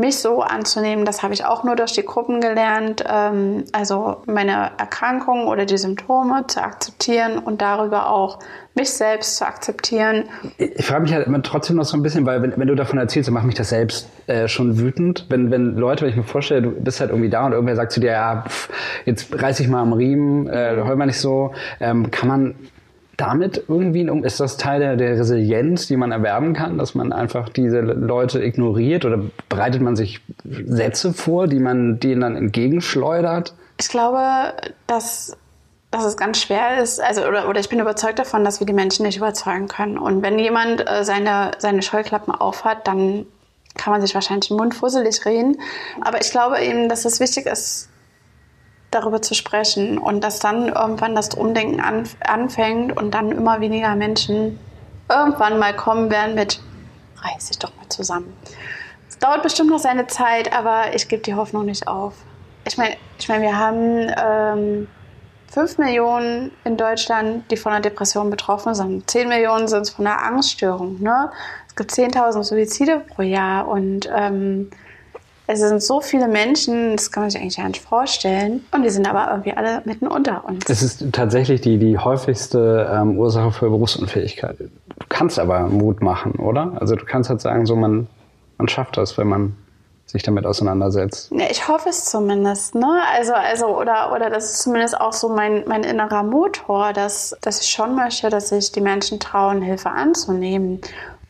mich 0.01 0.17
so 0.19 0.41
anzunehmen. 0.41 1.05
Das 1.05 1.23
habe 1.23 1.33
ich 1.33 1.45
auch 1.45 1.63
nur 1.63 1.77
durch 1.77 1.93
die 1.93 2.03
Gruppen 2.03 2.41
gelernt. 2.41 3.03
Ähm, 3.07 3.63
also 3.71 4.17
meine 4.25 4.71
Erkrankung 4.77 5.47
oder 5.47 5.65
die 5.65 5.77
Symptome 5.77 6.45
zu 6.47 6.61
akzeptieren 6.61 7.39
und 7.39 7.61
darüber 7.61 8.09
auch 8.09 8.39
mich 8.73 8.89
selbst 8.89 9.37
zu 9.37 9.45
akzeptieren. 9.45 10.25
Ich 10.57 10.85
frage 10.85 11.03
mich 11.03 11.13
halt 11.13 11.27
immer 11.27 11.41
trotzdem 11.41 11.77
noch 11.77 11.85
so 11.85 11.97
ein 11.97 12.03
bisschen, 12.03 12.25
weil 12.25 12.41
wenn, 12.41 12.57
wenn 12.57 12.67
du 12.67 12.75
davon 12.75 12.99
erzählst, 12.99 13.27
dann 13.27 13.33
macht 13.33 13.45
mich 13.45 13.55
das 13.55 13.69
selbst 13.69 14.09
äh, 14.27 14.47
schon 14.47 14.77
wütend. 14.79 15.25
Wenn, 15.29 15.51
wenn 15.51 15.75
Leute, 15.75 16.03
wenn 16.03 16.09
ich 16.09 16.17
mir 16.17 16.23
vorstelle, 16.23 16.61
du 16.63 16.71
bist 16.71 16.99
halt 16.99 17.11
irgendwie 17.11 17.29
da 17.29 17.45
und 17.45 17.53
irgendwer 17.53 17.75
sagt 17.75 17.91
zu 17.91 17.99
dir, 17.99 18.11
ja, 18.11 18.43
pff, 18.47 18.69
jetzt 19.05 19.41
reiß 19.41 19.57
dich 19.57 19.67
mal 19.67 19.81
am 19.81 19.93
Riemen, 19.93 20.47
äh, 20.47 20.81
heul 20.85 20.95
mal 20.95 21.05
nicht 21.05 21.19
so, 21.19 21.53
ähm, 21.79 22.11
kann 22.11 22.27
man 22.27 22.55
damit 23.21 23.65
irgendwie, 23.67 24.09
um, 24.09 24.23
ist 24.23 24.39
das 24.39 24.57
Teil 24.57 24.79
der, 24.79 24.95
der 24.95 25.11
Resilienz, 25.11 25.85
die 25.85 25.95
man 25.95 26.11
erwerben 26.11 26.53
kann, 26.53 26.79
dass 26.79 26.95
man 26.95 27.13
einfach 27.13 27.49
diese 27.49 27.79
Leute 27.79 28.43
ignoriert 28.43 29.05
oder 29.05 29.19
bereitet 29.47 29.81
man 29.81 29.95
sich 29.95 30.21
Sätze 30.43 31.13
vor, 31.13 31.47
die 31.47 31.59
man 31.59 31.99
denen 31.99 32.21
dann 32.21 32.35
entgegenschleudert? 32.35 33.53
Ich 33.79 33.89
glaube, 33.89 34.53
dass, 34.87 35.37
dass 35.91 36.05
es 36.05 36.17
ganz 36.17 36.41
schwer 36.41 36.81
ist, 36.81 36.99
also 36.99 37.27
oder, 37.27 37.47
oder 37.47 37.59
ich 37.59 37.69
bin 37.69 37.79
überzeugt 37.79 38.17
davon, 38.17 38.43
dass 38.43 38.59
wir 38.59 38.65
die 38.65 38.73
Menschen 38.73 39.05
nicht 39.05 39.17
überzeugen 39.17 39.67
können. 39.67 39.99
Und 39.99 40.23
wenn 40.23 40.39
jemand 40.39 40.89
äh, 40.89 41.03
seine, 41.03 41.51
seine 41.59 41.83
Scheuklappen 41.83 42.33
aufhat, 42.33 42.87
dann 42.87 43.27
kann 43.75 43.93
man 43.93 44.01
sich 44.01 44.15
wahrscheinlich 44.15 44.47
den 44.47 44.57
Mund 44.57 44.73
fusselig 44.73 45.23
reden. 45.25 45.57
Aber 46.01 46.19
ich 46.21 46.31
glaube 46.31 46.59
eben, 46.59 46.89
dass 46.89 47.05
es 47.05 47.19
wichtig 47.19 47.45
ist, 47.45 47.87
darüber 48.91 49.21
zu 49.21 49.33
sprechen 49.33 49.97
und 49.97 50.23
dass 50.23 50.39
dann 50.39 50.67
irgendwann 50.69 51.15
das 51.15 51.33
Umdenken 51.33 51.79
an, 51.79 52.07
anfängt 52.19 52.95
und 52.95 53.11
dann 53.11 53.31
immer 53.31 53.61
weniger 53.61 53.95
Menschen 53.95 54.59
irgendwann 55.09 55.57
mal 55.59 55.75
kommen 55.75 56.09
werden 56.09 56.35
mit 56.35 56.61
reiß 57.23 57.49
dich 57.49 57.59
doch 57.59 57.75
mal 57.77 57.87
zusammen. 57.89 58.33
Es 59.09 59.17
dauert 59.19 59.43
bestimmt 59.43 59.69
noch 59.69 59.79
seine 59.79 60.07
Zeit, 60.07 60.53
aber 60.53 60.95
ich 60.95 61.07
gebe 61.07 61.21
die 61.21 61.35
Hoffnung 61.35 61.65
nicht 61.65 61.87
auf. 61.87 62.13
Ich 62.65 62.77
meine, 62.77 62.95
ich 63.19 63.27
mein, 63.27 63.41
wir 63.41 63.57
haben 63.57 64.11
ähm, 64.17 64.87
5 65.51 65.77
Millionen 65.79 66.51
in 66.63 66.77
Deutschland, 66.77 67.49
die 67.51 67.57
von 67.57 67.71
einer 67.71 67.81
Depression 67.81 68.29
betroffen 68.29 68.73
sind. 68.73 69.09
10 69.09 69.27
Millionen 69.27 69.67
sind 69.67 69.89
von 69.89 70.07
einer 70.07 70.23
Angststörung. 70.23 71.01
Ne? 71.01 71.31
Es 71.67 71.75
gibt 71.75 71.91
10.000 71.91 72.43
Suizide 72.43 73.01
pro 73.15 73.21
Jahr 73.21 73.67
und 73.67 74.09
ähm, 74.15 74.69
es 75.47 75.59
sind 75.59 75.81
so 75.81 76.01
viele 76.01 76.27
Menschen, 76.27 76.95
das 76.95 77.11
kann 77.11 77.23
man 77.23 77.29
sich 77.29 77.41
eigentlich 77.41 77.57
gar 77.57 77.67
nicht 77.67 77.81
vorstellen. 77.81 78.63
Und 78.71 78.83
die 78.83 78.89
sind 78.89 79.07
aber 79.07 79.29
irgendwie 79.31 79.53
alle 79.53 79.81
mitten 79.85 80.07
unter 80.07 80.45
uns. 80.45 80.63
Es 80.69 80.81
ist 80.81 81.05
tatsächlich 81.11 81.61
die, 81.61 81.77
die 81.77 81.97
häufigste 81.97 82.89
ähm, 82.91 83.17
Ursache 83.17 83.51
für 83.51 83.69
Berufsunfähigkeit. 83.69 84.59
Du 84.59 84.69
kannst 85.09 85.39
aber 85.39 85.67
Mut 85.67 86.01
machen, 86.01 86.33
oder? 86.33 86.73
Also 86.79 86.95
du 86.95 87.05
kannst 87.05 87.29
halt 87.29 87.41
sagen, 87.41 87.65
so 87.65 87.75
man, 87.75 88.07
man 88.57 88.67
schafft 88.67 88.97
das, 88.97 89.17
wenn 89.17 89.27
man 89.27 89.55
sich 90.11 90.23
damit 90.23 90.45
auseinandersetzt. 90.45 91.31
Ja, 91.31 91.45
ich 91.49 91.67
hoffe 91.67 91.89
es 91.89 92.05
zumindest, 92.05 92.75
ne? 92.75 93.01
Also, 93.13 93.33
also, 93.33 93.67
oder, 93.67 94.11
oder 94.13 94.29
das 94.29 94.51
ist 94.51 94.63
zumindest 94.63 94.99
auch 94.99 95.13
so 95.13 95.29
mein, 95.29 95.63
mein 95.67 95.83
innerer 95.83 96.23
Motor, 96.23 96.91
dass, 96.91 97.35
dass 97.41 97.61
ich 97.61 97.69
schon 97.69 97.95
möchte, 97.95 98.29
dass 98.29 98.49
sich 98.49 98.71
die 98.73 98.81
Menschen 98.81 99.19
trauen, 99.19 99.61
Hilfe 99.61 99.89
anzunehmen. 99.89 100.81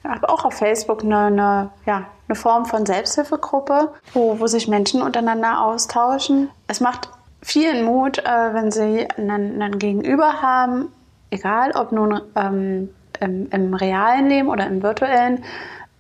Ich 0.04 0.10
habe 0.10 0.30
auch 0.30 0.46
auf 0.46 0.56
Facebook 0.56 1.04
eine, 1.04 1.18
eine, 1.18 1.70
ja, 1.86 2.06
eine 2.28 2.36
Form 2.36 2.66
von 2.66 2.86
Selbsthilfegruppe, 2.86 3.90
wo, 4.14 4.40
wo 4.40 4.48
sich 4.48 4.68
Menschen 4.68 5.02
untereinander 5.02 5.64
austauschen. 5.64 6.50
Es 6.68 6.80
macht 6.80 7.10
vielen 7.42 7.86
Mut, 7.86 8.20
äh, 8.20 8.54
wenn 8.54 8.72
sie 8.72 9.08
einen, 9.18 9.62
einen 9.62 9.80
Gegenüber 9.80 10.42
haben, 10.42 10.88
egal 11.30 11.72
ob 11.74 11.92
nun 11.92 12.22
ähm, 12.36 12.90
im, 13.20 13.50
im 13.52 13.74
realen 13.74 14.30
Leben 14.30 14.50
oder 14.50 14.66
im 14.68 14.82
virtuellen, 14.82 15.44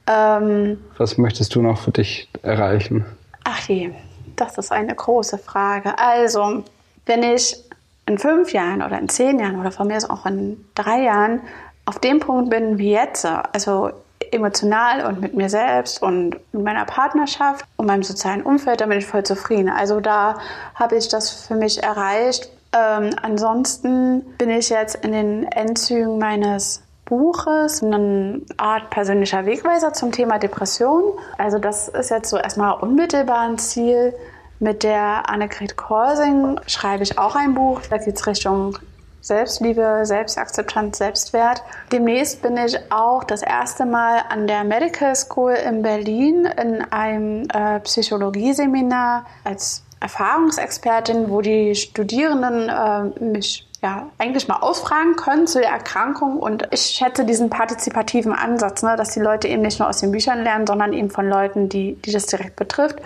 ähm, 0.07 0.79
Was 0.97 1.17
möchtest 1.17 1.55
du 1.55 1.61
noch 1.61 1.79
für 1.79 1.91
dich 1.91 2.29
erreichen? 2.41 3.05
Ach 3.43 3.59
je, 3.67 3.91
das 4.35 4.57
ist 4.57 4.71
eine 4.71 4.95
große 4.95 5.37
Frage. 5.37 5.97
Also, 5.97 6.63
wenn 7.05 7.23
ich 7.23 7.57
in 8.05 8.17
fünf 8.17 8.51
Jahren 8.51 8.81
oder 8.81 8.99
in 8.99 9.09
zehn 9.09 9.39
Jahren 9.39 9.59
oder 9.59 9.71
von 9.71 9.87
mir 9.87 9.97
aus 9.97 10.09
auch 10.09 10.25
in 10.25 10.65
drei 10.75 11.03
Jahren 11.03 11.41
auf 11.85 11.99
dem 11.99 12.19
Punkt 12.19 12.49
bin 12.49 12.77
wie 12.77 12.91
jetzt, 12.91 13.25
also 13.25 13.91
emotional 14.31 15.05
und 15.05 15.19
mit 15.19 15.33
mir 15.33 15.49
selbst 15.49 16.01
und 16.01 16.37
mit 16.53 16.63
meiner 16.63 16.85
Partnerschaft 16.85 17.65
und 17.77 17.85
meinem 17.85 18.03
sozialen 18.03 18.43
Umfeld, 18.43 18.81
da 18.81 18.85
bin 18.85 18.99
ich 18.99 19.05
voll 19.05 19.23
zufrieden. 19.23 19.69
Also 19.69 19.99
da 19.99 20.37
habe 20.75 20.95
ich 20.95 21.09
das 21.09 21.31
für 21.31 21.55
mich 21.55 21.83
erreicht. 21.83 22.49
Ähm, 22.73 23.11
ansonsten 23.21 24.21
bin 24.37 24.49
ich 24.49 24.69
jetzt 24.69 24.95
in 24.95 25.11
den 25.11 25.43
Endzügen 25.43 26.17
meines 26.17 26.81
Buches 27.05 27.83
eine 27.83 28.41
Art 28.55 28.89
persönlicher 28.89 29.45
Wegweiser 29.45 29.91
zum 29.91 30.13
Thema 30.13 30.39
Depression. 30.39 31.03
Also 31.37 31.59
das 31.59 31.89
ist 31.89 32.09
jetzt 32.09 32.29
so 32.29 32.37
erstmal 32.37 32.79
unmittelbar 32.79 33.41
ein 33.41 33.57
Ziel. 33.57 34.13
Mit 34.59 34.83
der 34.83 35.29
Annegret 35.29 35.75
Korsing 35.75 36.59
schreibe 36.67 37.03
ich 37.03 37.17
auch 37.17 37.35
ein 37.35 37.53
Buch. 37.55 37.81
Da 37.89 37.97
geht 37.97 38.15
es 38.15 38.27
Richtung 38.27 38.77
Selbstliebe, 39.21 40.01
Selbstakzeptanz, 40.03 40.97
Selbstwert. 40.97 41.63
Demnächst 41.91 42.41
bin 42.41 42.57
ich 42.57 42.77
auch 42.91 43.23
das 43.23 43.43
erste 43.43 43.85
Mal 43.85 44.23
an 44.29 44.47
der 44.47 44.63
Medical 44.63 45.15
School 45.15 45.53
in 45.53 45.81
Berlin 45.81 46.45
in 46.45 46.81
einem 46.91 47.47
äh, 47.53 47.79
Psychologieseminar 47.81 49.25
als 49.43 49.83
Erfahrungsexpertin, 49.99 51.29
wo 51.29 51.41
die 51.41 51.75
Studierenden 51.75 52.69
äh, 52.69 53.23
mich 53.23 53.67
ja, 53.83 54.09
eigentlich 54.17 54.47
mal 54.47 54.57
ausfragen 54.57 55.15
können 55.15 55.47
zu 55.47 55.59
der 55.59 55.71
Erkrankung. 55.71 56.37
Und 56.37 56.67
ich 56.71 56.81
schätze 56.81 57.25
diesen 57.25 57.49
partizipativen 57.49 58.33
Ansatz, 58.33 58.83
ne, 58.83 58.95
dass 58.95 59.13
die 59.13 59.19
Leute 59.19 59.47
eben 59.47 59.61
nicht 59.61 59.79
nur 59.79 59.89
aus 59.89 59.99
den 59.99 60.11
Büchern 60.11 60.43
lernen, 60.43 60.67
sondern 60.67 60.93
eben 60.93 61.09
von 61.09 61.27
Leuten, 61.27 61.69
die, 61.69 61.95
die 61.95 62.11
das 62.11 62.27
direkt 62.27 62.55
betrifft. 62.55 62.97